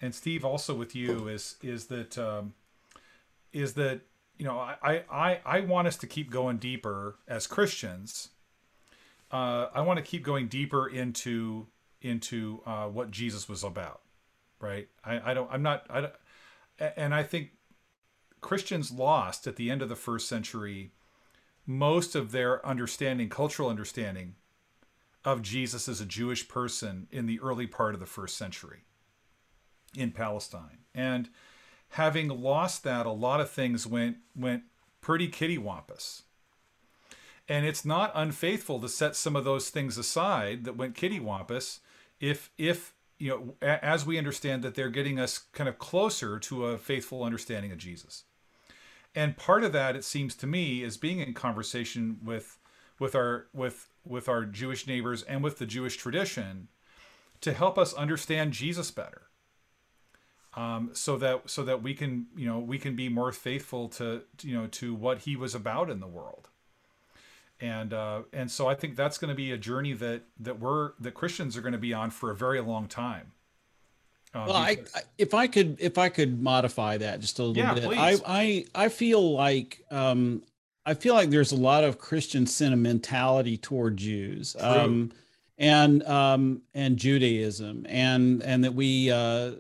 [0.02, 2.54] and Steve also with you is is that um,
[3.54, 4.02] is that
[4.38, 8.30] you know, I, I, I want us to keep going deeper as Christians.
[9.32, 11.68] Uh, I want to keep going deeper into
[12.02, 14.02] into uh, what Jesus was about,
[14.60, 14.88] right?
[15.04, 16.14] I, I don't, I'm not, I don't,
[16.96, 17.52] and I think
[18.42, 20.92] Christians lost at the end of the first century
[21.66, 24.36] most of their understanding, cultural understanding
[25.24, 28.84] of Jesus as a Jewish person in the early part of the first century
[29.96, 30.80] in Palestine.
[30.94, 31.30] And
[31.90, 34.64] having lost that, a lot of things went went
[35.02, 36.24] pretty kittywampus.
[37.48, 41.80] And it's not unfaithful to set some of those things aside that went kittywampus
[42.20, 46.66] if if you know as we understand that they're getting us kind of closer to
[46.66, 48.24] a faithful understanding of Jesus.
[49.18, 52.58] And part of that, it seems to me, is being in conversation with
[53.00, 56.68] with our with with our Jewish neighbors and with the Jewish tradition
[57.42, 59.24] to help us understand Jesus better
[60.56, 64.24] um, so that so that we can you know we can be more faithful to
[64.42, 66.50] you know to what he was about in the world
[67.60, 70.92] and uh, and so I think that's going to be a journey that that we're
[71.00, 73.32] that Christians are going to be on for a very long time.
[74.34, 77.56] Uh, well, I, I, if I could if I could modify that just a little
[77.56, 78.22] yeah, bit, please.
[78.26, 80.44] I I I feel like um,
[80.86, 84.56] I feel like there's a lot of Christian sentimentality toward Jews.
[84.60, 85.12] Um,
[85.58, 89.52] and um, and Judaism, and and that we uh,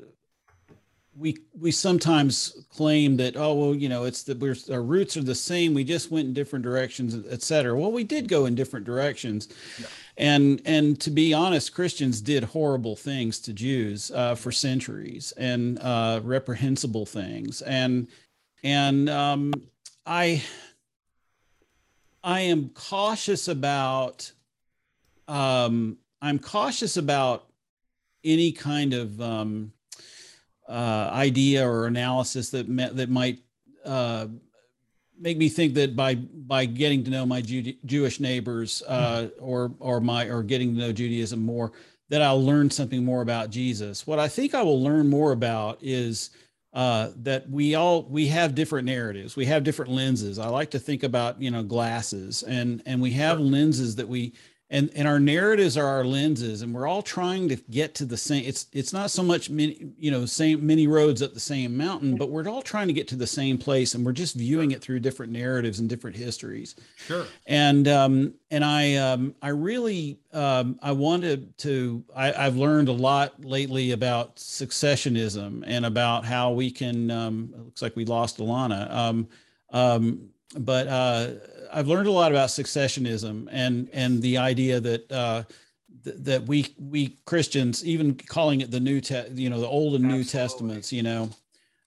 [1.18, 5.24] we we sometimes claim that oh well you know it's the we're, our roots are
[5.24, 5.74] the same.
[5.74, 7.78] We just went in different directions et cetera.
[7.78, 9.48] Well we did go in different directions.
[9.80, 9.88] Yeah.
[10.18, 15.80] and and to be honest christians did horrible things to jews uh, for centuries and
[15.80, 17.62] uh, reprehensible things.
[17.62, 18.08] And
[18.64, 19.54] and um,
[20.06, 20.44] i
[22.24, 24.32] i am cautious about
[25.28, 27.48] um, i'm cautious about
[28.24, 29.72] any kind of um,
[30.68, 33.40] uh, idea or analysis that that might
[33.86, 34.28] uh,
[35.20, 39.46] make me think that by by getting to know my Jew- Jewish neighbors uh, mm-hmm.
[39.46, 41.72] or or my or getting to know Judaism more,
[42.10, 44.06] that I'll learn something more about Jesus.
[44.06, 46.32] What I think I will learn more about is
[46.74, 50.40] uh, that we all we have different narratives, we have different lenses.
[50.40, 54.34] I like to think about you know glasses, and and we have lenses that we
[54.76, 58.18] and and our narratives are our lenses and we're all trying to get to the
[58.18, 61.76] same it's it's not so much many you know same many roads up the same
[61.78, 64.72] mountain but we're all trying to get to the same place and we're just viewing
[64.72, 66.76] it through different narratives and different histories.
[66.98, 67.26] Sure.
[67.48, 72.94] And um and i um i really um i wanted to i i've learned a
[72.94, 78.40] lot lately about supersessionism and about how we can um it looks like we lost
[78.40, 78.92] alana.
[78.92, 79.28] Um
[79.72, 81.32] um but uh
[81.76, 85.44] I've learned a lot about supersessionism and and the idea that uh,
[86.06, 89.02] th- that we we Christians, even calling it the New
[89.34, 91.30] you know the Old and New Testaments, you know,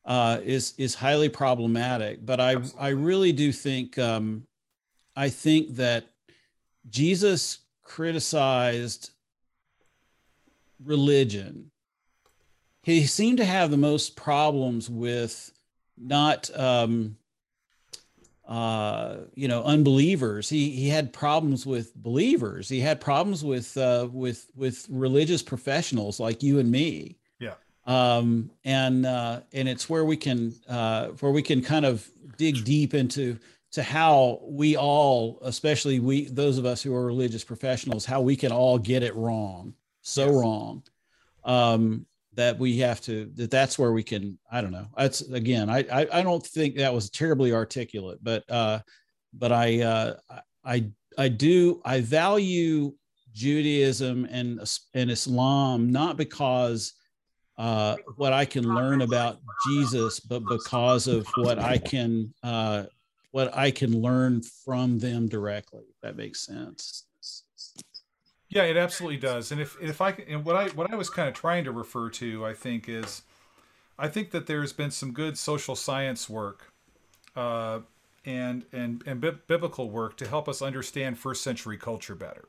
[0.05, 2.25] uh, is is highly problematic.
[2.25, 2.81] But I Absolutely.
[2.81, 4.47] I really do think um,
[5.16, 6.11] I think that
[6.91, 9.11] Jesus criticized
[10.85, 11.71] religion.
[12.83, 15.51] He seemed to have the most problems with
[15.97, 17.16] not um,
[18.49, 20.49] uh, you know, unbelievers.
[20.49, 22.69] He he had problems with believers.
[22.69, 27.19] He had problems with uh, with with religious professionals like you and me.
[27.39, 27.55] Yeah.
[27.85, 32.65] Um, and uh, and it's where we can uh, where we can kind of dig
[32.65, 33.39] deep into
[33.73, 38.35] to how we all, especially we those of us who are religious professionals, how we
[38.35, 40.35] can all get it wrong, so yes.
[40.35, 40.83] wrong.
[41.45, 42.07] Um,
[42.39, 44.86] that we have to that that's where we can i don't know.
[44.97, 48.78] That's again i i, I don't think that was terribly articulate but uh
[49.34, 50.14] but i uh
[50.64, 50.86] i
[51.18, 52.95] i do i value
[53.32, 54.61] judaism and
[54.95, 56.95] and islam not because
[57.59, 62.84] uh what i can learn about jesus but because of what i can uh
[63.32, 67.08] what i can learn from them directly if that makes sense
[68.49, 69.53] yeah, it absolutely does.
[69.53, 72.09] And if if I and what I what I was kind of trying to refer
[72.11, 73.23] to, I think is,
[73.99, 76.73] I think that there's been some good social science work,
[77.37, 77.81] uh,
[78.25, 82.49] and and and bi- biblical work to help us understand first century culture better.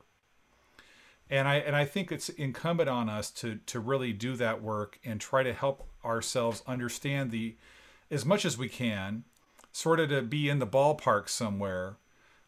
[1.28, 4.98] And I and I think it's incumbent on us to to really do that work
[5.04, 7.56] and try to help ourselves understand the,
[8.10, 9.24] as much as we can,
[9.70, 11.96] sort of to be in the ballpark somewhere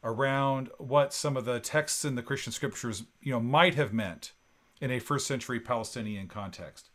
[0.05, 4.33] around what some of the texts in the Christian scriptures, you know, might have meant
[4.81, 6.91] in a first century Palestinian context.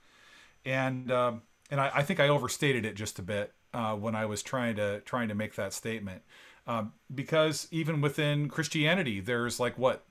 [0.65, 4.25] And um, and I, I, think I overstated it just a bit uh, when I
[4.25, 6.23] was trying to trying to make that statement,
[6.67, 10.03] um, because even within Christianity, there's like what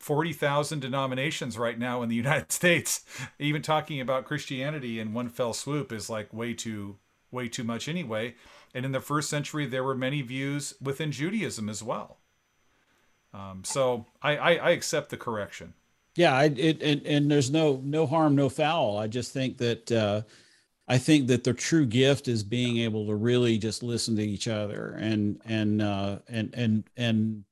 [0.00, 3.04] forty thousand denominations right now in the United States.
[3.38, 6.96] Even talking about Christianity in one fell swoop is like way too
[7.30, 8.34] way too much anyway.
[8.74, 12.19] And in the first century, there were many views within Judaism as well.
[13.32, 15.74] Um, so I, I, I, accept the correction.
[16.16, 18.98] Yeah, I, it, and, and there's no no harm, no foul.
[18.98, 20.22] I just think that uh,
[20.88, 24.48] I think that the true gift is being able to really just listen to each
[24.48, 27.44] other and and uh, and and and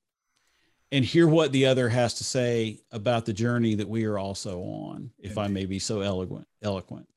[0.91, 4.61] and hear what the other has to say about the journey that we are also
[4.61, 5.12] on.
[5.18, 5.41] If Indeed.
[5.41, 7.09] I may be so eloquent, eloquent.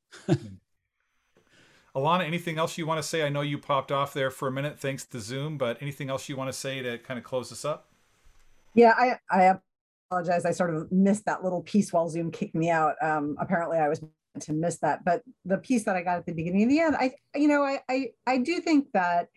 [1.94, 3.22] Alana, anything else you want to say?
[3.22, 6.28] I know you popped off there for a minute, thanks to Zoom, but anything else
[6.28, 7.88] you want to say to kind of close this up?
[8.74, 9.58] Yeah, I, I
[10.10, 10.44] apologize.
[10.44, 12.94] I sort of missed that little piece while Zoom kicked me out.
[13.02, 16.26] Um, apparently, I was meant to miss that, but the piece that I got at
[16.26, 19.28] the beginning and the end, I, you know, I, I, I do think that,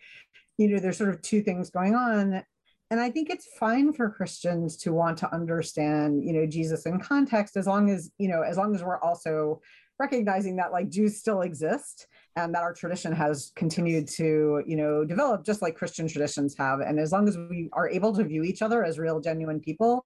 [0.57, 2.43] you know, there's sort of two things going on,
[2.91, 6.99] and I think it's fine for Christians to want to understand, you know, Jesus in
[6.99, 9.61] context, as long as, you know, as long as we're also
[9.99, 15.05] recognizing that like Jews still exist and that our tradition has continued to, you know,
[15.05, 16.81] develop just like Christian traditions have.
[16.81, 20.05] And as long as we are able to view each other as real, genuine people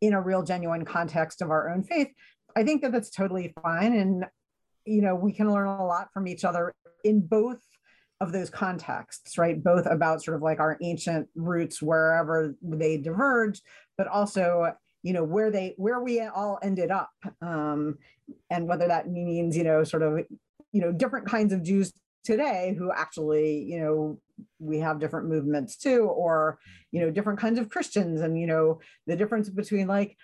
[0.00, 2.08] in a real, genuine context of our own faith,
[2.56, 3.94] I think that that's totally fine.
[3.94, 4.24] And,
[4.84, 6.74] you know, we can learn a lot from each other
[7.04, 7.60] in both
[8.20, 9.62] of those contexts, right?
[9.62, 13.62] Both about sort of like our ancient roots wherever they diverge,
[13.96, 14.72] but also
[15.04, 17.10] you know where they where we all ended up
[17.40, 17.96] um,
[18.50, 20.24] and whether that means you know sort of
[20.72, 21.92] you know different kinds of jews
[22.24, 24.20] today who actually you know
[24.58, 26.58] we have different movements too or
[26.92, 30.16] you know different kinds of christians and you know the difference between like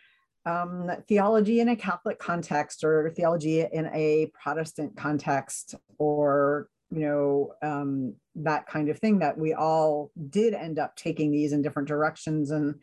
[0.47, 7.55] um, theology in a catholic context or theology in a protestant context or you know
[7.63, 11.89] um, that kind of thing that we all did end up taking these in different
[11.89, 12.51] directions.
[12.51, 12.77] And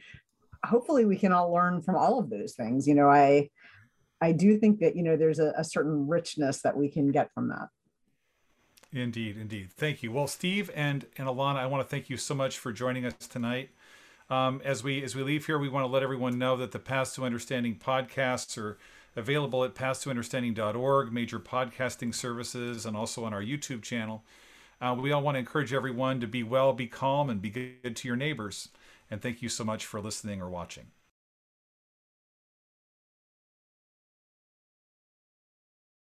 [0.66, 2.88] hopefully we can all learn from all of those things.
[2.88, 3.50] You know i
[4.22, 7.34] i do think that you know there's a, a certain richness that we can get
[7.34, 7.68] from that.
[8.94, 9.72] Indeed indeed.
[9.72, 10.12] Thank you.
[10.12, 13.14] Well steve and and alana i want to thank you so much for joining us
[13.28, 13.70] tonight.
[14.30, 16.80] Um, as we as we leave here we want to let everyone know that the
[16.80, 18.78] paths to understanding podcasts are
[19.16, 24.24] available at pathstounderstanding.org major podcasting services and also on our youtube channel.
[24.82, 27.96] Uh, we all want to encourage everyone to be well be calm and be good
[27.96, 28.70] to your neighbors.
[29.12, 30.88] And thank you so much for listening or watching.